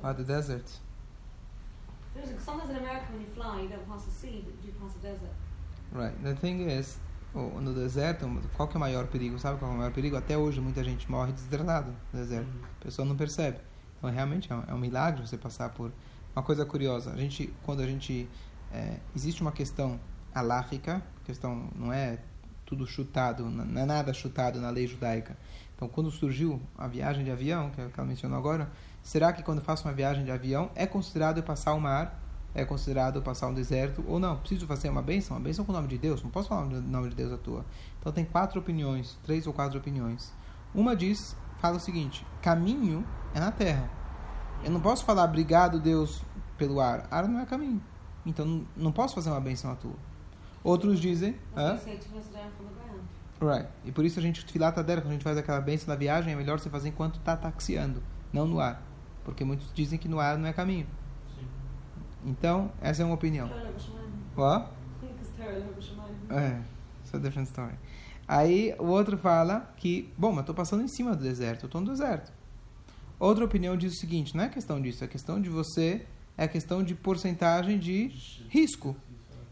Ah, 0.03 0.13
the 0.15 0.25
desert. 0.25 0.65
There's 2.15 2.31
a, 2.31 2.41
sometimes 2.41 2.71
in 2.71 2.77
America 2.77 3.07
when 3.13 3.21
you 3.23 3.29
fly, 3.35 3.63
you 3.63 3.69
don't 3.69 3.87
pass 3.87 4.05
the 4.05 4.11
sea, 4.11 4.45
but 4.45 4.55
you 4.65 4.73
pass 4.81 4.93
the 4.95 5.01
desert. 5.09 5.33
Right. 5.93 6.15
The 6.23 6.35
thing 6.35 6.69
is, 6.69 6.99
o- 7.35 7.61
no 7.61 7.73
deserto, 7.75 8.27
qual 8.57 8.69
que 8.69 8.77
é 8.77 8.79
o 8.79 8.81
maior 8.81 9.07
perigo? 9.07 9.39
Sabe 9.39 9.59
qual 9.59 9.71
é 9.71 9.75
o 9.75 9.79
maior 9.79 9.93
perigo? 9.93 10.17
Até 10.17 10.37
hoje 10.37 10.61
muita 10.61 10.83
gente 10.85 11.11
morre 11.11 11.33
desidratado 11.33 11.93
no 12.13 12.19
deserto. 12.21 12.49
A 12.81 12.85
pessoa 12.85 13.07
não 13.07 13.17
percebe. 13.17 13.59
Então 13.99 14.11
realmente 14.11 14.53
é 14.53 14.55
um, 14.57 14.63
é 14.69 14.75
um 14.75 14.79
milagre 14.79 15.27
você 15.27 15.37
passar 15.37 15.71
por 15.71 15.93
uma 16.35 16.43
coisa 16.43 16.65
curiosa. 16.65 17.13
A 17.13 17.17
gente, 17.17 17.53
quando 17.65 17.81
a 17.81 17.87
gente 17.87 18.29
é, 18.73 18.99
existe 19.15 19.41
uma 19.43 19.53
questão 19.53 19.99
alárrica, 20.35 21.03
questão 21.25 21.69
não 21.75 21.93
é 21.93 22.19
tudo 22.69 22.87
chutado, 22.87 23.49
não 23.49 23.81
é 23.81 23.87
nada 23.87 24.13
chutado 24.13 24.61
na 24.61 24.69
lei 24.69 24.87
judaica. 24.87 25.37
Então, 25.75 25.89
quando 25.89 26.11
surgiu 26.11 26.61
a 26.77 26.87
viagem 26.87 27.25
de 27.25 27.31
avião, 27.31 27.71
que 27.71 27.81
é 27.81 27.89
ela 27.97 28.07
mencionou 28.07 28.37
agora, 28.37 28.71
será 29.03 29.33
que 29.33 29.43
quando 29.43 29.63
faço 29.63 29.89
uma 29.89 29.95
viagem 29.95 30.23
de 30.23 30.31
avião 30.31 30.71
é 30.75 30.87
considerado 30.87 31.39
eu 31.39 31.43
passar 31.43 31.73
o 31.73 31.81
mar 31.81 32.29
é 32.55 32.65
considerado 32.65 33.23
passar 33.23 33.47
um 33.47 33.55
deserto 33.55 34.05
ou 34.07 34.19
não. 34.19 34.37
Preciso 34.39 34.67
fazer 34.67 34.89
uma 34.89 35.03
bênção, 35.03 35.37
uma 35.37 35.43
bênção 35.43 35.65
com 35.65 35.73
o 35.73 35.75
nome 35.75 35.89
de 35.89 35.99
Deus. 35.99 36.23
Não 36.23 36.31
posso 36.31 36.49
falar 36.49 36.63
o 36.63 36.81
nome 36.81 37.11
de 37.11 37.15
Deus 37.15 37.33
à 37.33 37.37
toa. 37.37 37.65
Então 38.01 38.13
tem 38.13 38.25
quatro 38.25 38.59
opiniões, 38.59 39.17
três 39.23 39.47
ou 39.47 39.53
quatro 39.53 39.79
opiniões. 39.79 40.33
Uma 40.75 40.97
diz, 40.97 41.37
fala 41.59 41.77
o 41.77 41.81
seguinte: 41.81 42.27
caminho 42.43 43.05
é 43.35 43.41
na 43.41 43.53
terra. 43.53 43.89
Eu 44.65 44.71
não 44.71 44.81
posso 44.81 45.05
falar 45.05 45.25
obrigado 45.25 45.79
Deus 45.79 46.23
pelo 46.57 46.81
ar. 46.81 47.07
Ar 47.11 47.29
não 47.29 47.41
é 47.41 47.47
caminho. 47.47 47.83
Então 48.27 48.67
não, 48.77 48.93
posso 48.93 49.15
fazer 49.15 49.31
uma 49.31 49.41
bênção 49.41 49.71
à 49.71 49.75
toa. 49.75 50.08
Outros 50.69 51.01
dizem, 51.01 51.35
hã? 51.57 51.79
From 51.79 51.93
the 51.93 52.75
ground. 52.75 53.01
Right. 53.41 53.69
E 53.87 53.91
por 53.91 54.05
isso 54.05 54.19
a 54.19 54.23
gente, 54.23 54.45
filar 54.45 54.75
tadeira, 54.75 55.01
quando 55.01 55.13
a 55.13 55.15
gente 55.15 55.25
faz 55.25 55.39
aquela 55.39 55.63
bênção 55.63 55.89
da 55.89 55.97
viagem, 55.97 56.35
é 56.35 56.37
melhor 56.37 56.61
você 56.61 56.69
fazer 56.69 56.91
enquanto 56.91 57.19
está 57.19 57.35
taxiando, 57.35 58.03
não 58.31 58.47
no 58.47 58.61
ar. 58.61 58.83
Porque 59.25 59.45
muitos 59.45 59.73
dizem 59.73 59.99
que 59.99 60.07
no 60.09 60.21
ar 60.21 60.37
não 60.37 60.47
é 60.47 60.53
caminho. 60.53 60.87
Então, 62.23 62.71
essa 62.83 63.01
é 63.01 63.07
uma 63.07 63.15
opinião. 63.15 63.49
What? 64.37 64.69
É, 66.29 66.61
isso 67.03 67.17
é 67.17 67.19
different 67.19 67.49
story. 67.49 67.75
Aí 68.27 68.75
o 68.79 68.89
outro 68.89 69.17
fala 69.17 69.73
que, 69.79 70.13
bom, 70.19 70.33
mas 70.33 70.41
estou 70.41 70.55
passando 70.55 70.83
em 70.83 70.89
cima 70.89 71.17
do 71.17 71.23
deserto, 71.23 71.65
estou 71.65 71.81
no 71.81 71.87
deserto. 71.87 72.31
Outra 73.19 73.43
opinião 73.43 73.75
diz 73.75 73.95
o 73.95 73.97
seguinte, 73.97 74.37
não 74.37 74.45
é 74.45 74.51
questão 74.51 74.79
disso, 74.83 75.03
é 75.03 75.07
questão 75.07 75.41
de 75.41 75.49
você, 75.49 76.05
é 76.37 76.47
questão 76.47 76.83
de 76.83 76.95
porcentagem 76.95 77.79
de 77.79 78.13
risco. 78.51 78.95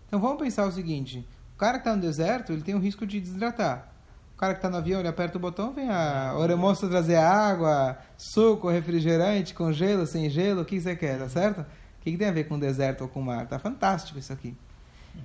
Então 0.06 0.20
vamos 0.20 0.38
pensar 0.38 0.66
o 0.66 0.72
seguinte, 0.72 1.26
o 1.54 1.58
cara 1.58 1.74
que 1.74 1.80
está 1.80 1.94
no 1.94 2.02
deserto, 2.02 2.52
ele 2.52 2.62
tem 2.62 2.74
o 2.74 2.78
risco 2.78 3.06
de 3.06 3.20
desidratar. 3.20 3.88
O 4.34 4.38
cara 4.38 4.52
que 4.52 4.58
está 4.58 4.68
no 4.68 4.76
avião, 4.76 5.00
ele 5.00 5.08
aperta 5.08 5.38
o 5.38 5.40
botão, 5.40 5.72
vem 5.72 5.88
a 5.88 6.32
aeromoça 6.38 6.86
trazer 6.86 7.16
água, 7.16 7.96
suco, 8.18 8.68
refrigerante, 8.68 9.54
com 9.54 9.72
gelo, 9.72 10.06
sem 10.06 10.28
gelo, 10.28 10.60
o 10.60 10.64
que 10.64 10.78
você 10.78 10.94
quer, 10.94 11.18
tá 11.18 11.28
certo? 11.28 11.62
O 11.62 11.66
que, 12.02 12.12
que 12.12 12.18
tem 12.18 12.28
a 12.28 12.32
ver 12.32 12.44
com 12.44 12.58
deserto 12.58 13.00
ou 13.00 13.08
com 13.08 13.22
mar? 13.22 13.46
Tá 13.46 13.58
fantástico 13.58 14.18
isso 14.18 14.32
aqui. 14.32 14.54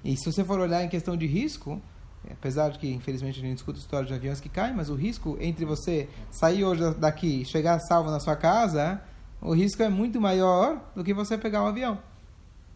E 0.04 0.16
se 0.16 0.32
você 0.32 0.46
for 0.46 0.60
olhar 0.60 0.82
em 0.84 0.88
questão 0.88 1.18
de 1.18 1.28
risco, 1.28 1.82
apesar 2.30 2.70
de 2.70 2.80
que 2.80 2.90
infelizmente 2.90 3.40
a 3.40 3.42
gente 3.42 3.58
escuta 3.58 3.78
histórias 3.78 4.08
de 4.08 4.14
aviões 4.14 4.40
que 4.40 4.48
caem, 4.48 4.74
mas 4.74 4.90
o 4.90 4.96
risco 4.96 5.38
entre 5.42 5.66
você 5.66 6.08
sair 6.30 6.64
hoje 6.64 6.94
daqui 6.96 7.42
e 7.42 7.46
chegar 7.46 7.78
salvo 7.80 8.10
na 8.10 8.20
sua 8.22 8.38
casa, 8.38 9.02
o 9.42 9.54
risco 9.54 9.84
é 9.84 9.90
muito 9.90 10.22
maior 10.22 10.82
do 10.96 11.04
que 11.04 11.14
você 11.14 11.38
pegar 11.38 11.64
um 11.64 11.68
avião. 11.68 12.00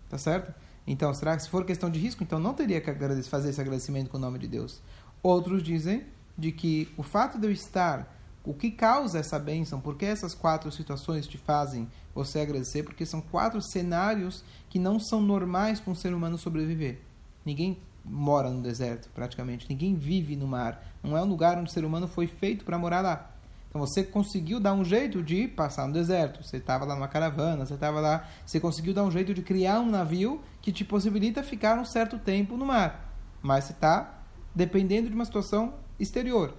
Tá 0.10 0.18
certo? 0.18 0.54
Então, 0.88 1.14
será 1.14 1.36
que 1.36 1.44
se 1.44 1.50
for 1.50 1.66
questão 1.66 1.90
de 1.90 2.00
risco, 2.00 2.24
então 2.24 2.40
não 2.40 2.54
teria 2.54 2.80
que 2.80 2.92
fazer 3.24 3.50
esse 3.50 3.60
agradecimento 3.62 4.10
com 4.10 4.18
o 4.18 4.20
nome 4.20 4.38
de 4.38 4.48
Deus? 4.48 4.82
Outros 5.24 5.64
dizem 5.64 6.06
de 6.38 6.52
que 6.52 6.88
o 6.96 7.04
fato 7.04 7.40
de 7.40 7.48
eu 7.48 7.52
estar, 7.52 8.14
o 8.44 8.54
que 8.54 8.70
causa 8.70 9.18
essa 9.18 9.40
bênção, 9.40 9.82
porque 9.82 10.06
essas 10.06 10.36
quatro 10.36 10.72
situações 10.72 11.26
te 11.26 11.38
fazem 11.38 11.88
você 12.14 12.40
agradecer, 12.40 12.84
porque 12.84 13.06
são 13.06 13.20
quatro 13.20 13.62
cenários 13.62 14.44
que 14.70 14.78
não 14.78 15.00
são 15.00 15.22
normais 15.22 15.80
para 15.80 15.92
um 15.92 15.96
ser 15.96 16.14
humano 16.14 16.38
sobreviver. 16.38 17.02
Ninguém 17.44 17.80
mora 18.04 18.50
no 18.52 18.62
deserto, 18.62 19.10
praticamente. 19.10 19.66
Ninguém 19.68 19.96
vive 19.96 20.36
no 20.36 20.48
mar. 20.48 20.84
Não 21.02 21.18
é 21.18 21.22
um 21.22 21.28
lugar 21.28 21.58
onde 21.58 21.70
o 21.70 21.74
ser 21.74 21.84
humano 21.84 22.08
foi 22.08 22.28
feito 22.28 22.64
para 22.64 22.78
morar 22.78 23.02
lá. 23.02 23.32
Então 23.76 23.86
você 23.86 24.06
conseguiu 24.06 24.58
dar 24.58 24.74
um 24.74 24.86
jeito 24.86 25.22
de 25.22 25.50
passar 25.50 25.86
no 25.86 25.92
deserto. 25.92 26.42
Você 26.42 26.56
estava 26.56 26.86
lá 26.86 26.96
numa 26.96 27.10
caravana, 27.10 27.66
você 27.66 27.74
estava 27.74 28.00
lá, 28.00 28.26
você 28.46 28.58
conseguiu 28.58 28.94
dar 28.94 29.04
um 29.04 29.12
jeito 29.12 29.34
de 29.34 29.42
criar 29.42 29.82
um 29.82 29.90
navio 29.90 30.42
que 30.62 30.72
te 30.72 30.86
possibilita 30.86 31.44
ficar 31.44 31.78
um 31.78 31.84
certo 31.84 32.18
tempo 32.18 32.56
no 32.56 32.66
mar. 32.66 33.14
Mas 33.42 33.66
você 33.66 33.74
está 33.74 34.24
dependendo 34.56 35.10
de 35.10 35.14
uma 35.14 35.26
situação 35.26 35.74
exterior. 36.00 36.54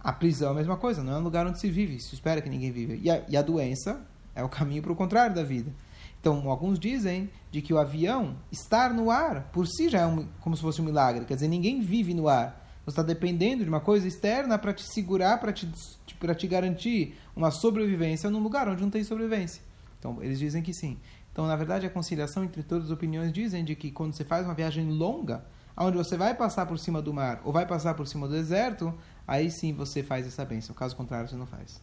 A 0.00 0.12
prisão 0.12 0.50
é 0.50 0.52
a 0.52 0.54
mesma 0.54 0.76
coisa, 0.76 1.02
não 1.02 1.14
é 1.14 1.18
um 1.18 1.24
lugar 1.24 1.44
onde 1.44 1.58
se 1.58 1.68
vive, 1.68 1.98
se 1.98 2.14
espera 2.14 2.40
que 2.40 2.48
ninguém 2.48 2.70
viva. 2.70 2.94
E 2.94 3.10
a, 3.10 3.24
e 3.28 3.36
a 3.36 3.42
doença 3.42 4.00
é 4.32 4.44
o 4.44 4.48
caminho 4.48 4.80
para 4.80 4.92
o 4.92 4.96
contrário 4.96 5.34
da 5.34 5.42
vida. 5.42 5.72
Então, 6.20 6.48
alguns 6.48 6.78
dizem 6.78 7.28
de 7.50 7.62
que 7.62 7.74
o 7.74 7.78
avião 7.78 8.36
estar 8.52 8.94
no 8.94 9.10
ar 9.10 9.50
por 9.52 9.66
si 9.66 9.88
já 9.88 10.02
é 10.02 10.06
um, 10.06 10.28
como 10.40 10.54
se 10.54 10.62
fosse 10.62 10.80
um 10.80 10.84
milagre. 10.84 11.24
Quer 11.24 11.34
dizer, 11.34 11.48
ninguém 11.48 11.80
vive 11.80 12.14
no 12.14 12.28
ar. 12.28 12.63
Você 12.84 12.90
está 12.90 13.02
dependendo 13.02 13.62
de 13.62 13.68
uma 13.68 13.80
coisa 13.80 14.06
externa 14.06 14.58
para 14.58 14.72
te 14.72 14.82
segurar, 14.82 15.38
para 15.38 15.52
te, 15.52 15.68
para 16.20 16.34
te 16.34 16.46
garantir 16.46 17.16
uma 17.34 17.50
sobrevivência 17.50 18.30
num 18.30 18.42
lugar 18.42 18.68
onde 18.68 18.82
não 18.82 18.90
tem 18.90 19.02
sobrevivência. 19.02 19.62
Então, 19.98 20.22
eles 20.22 20.38
dizem 20.38 20.62
que 20.62 20.74
sim. 20.74 20.98
Então, 21.32 21.46
na 21.46 21.56
verdade, 21.56 21.86
a 21.86 21.90
conciliação 21.90 22.44
entre 22.44 22.62
todas 22.62 22.86
as 22.86 22.90
opiniões 22.90 23.32
dizem 23.32 23.64
de 23.64 23.74
que 23.74 23.90
quando 23.90 24.12
você 24.12 24.24
faz 24.24 24.44
uma 24.44 24.54
viagem 24.54 24.88
longa, 24.90 25.44
onde 25.76 25.96
você 25.96 26.16
vai 26.16 26.34
passar 26.34 26.66
por 26.66 26.78
cima 26.78 27.00
do 27.00 27.12
mar 27.12 27.40
ou 27.44 27.52
vai 27.52 27.66
passar 27.66 27.94
por 27.94 28.06
cima 28.06 28.28
do 28.28 28.34
deserto, 28.34 28.94
aí 29.26 29.50
sim 29.50 29.72
você 29.72 30.02
faz 30.02 30.26
essa 30.26 30.44
bênção. 30.44 30.74
Caso 30.74 30.94
contrário, 30.94 31.28
você 31.28 31.36
não 31.36 31.46
faz. 31.46 31.80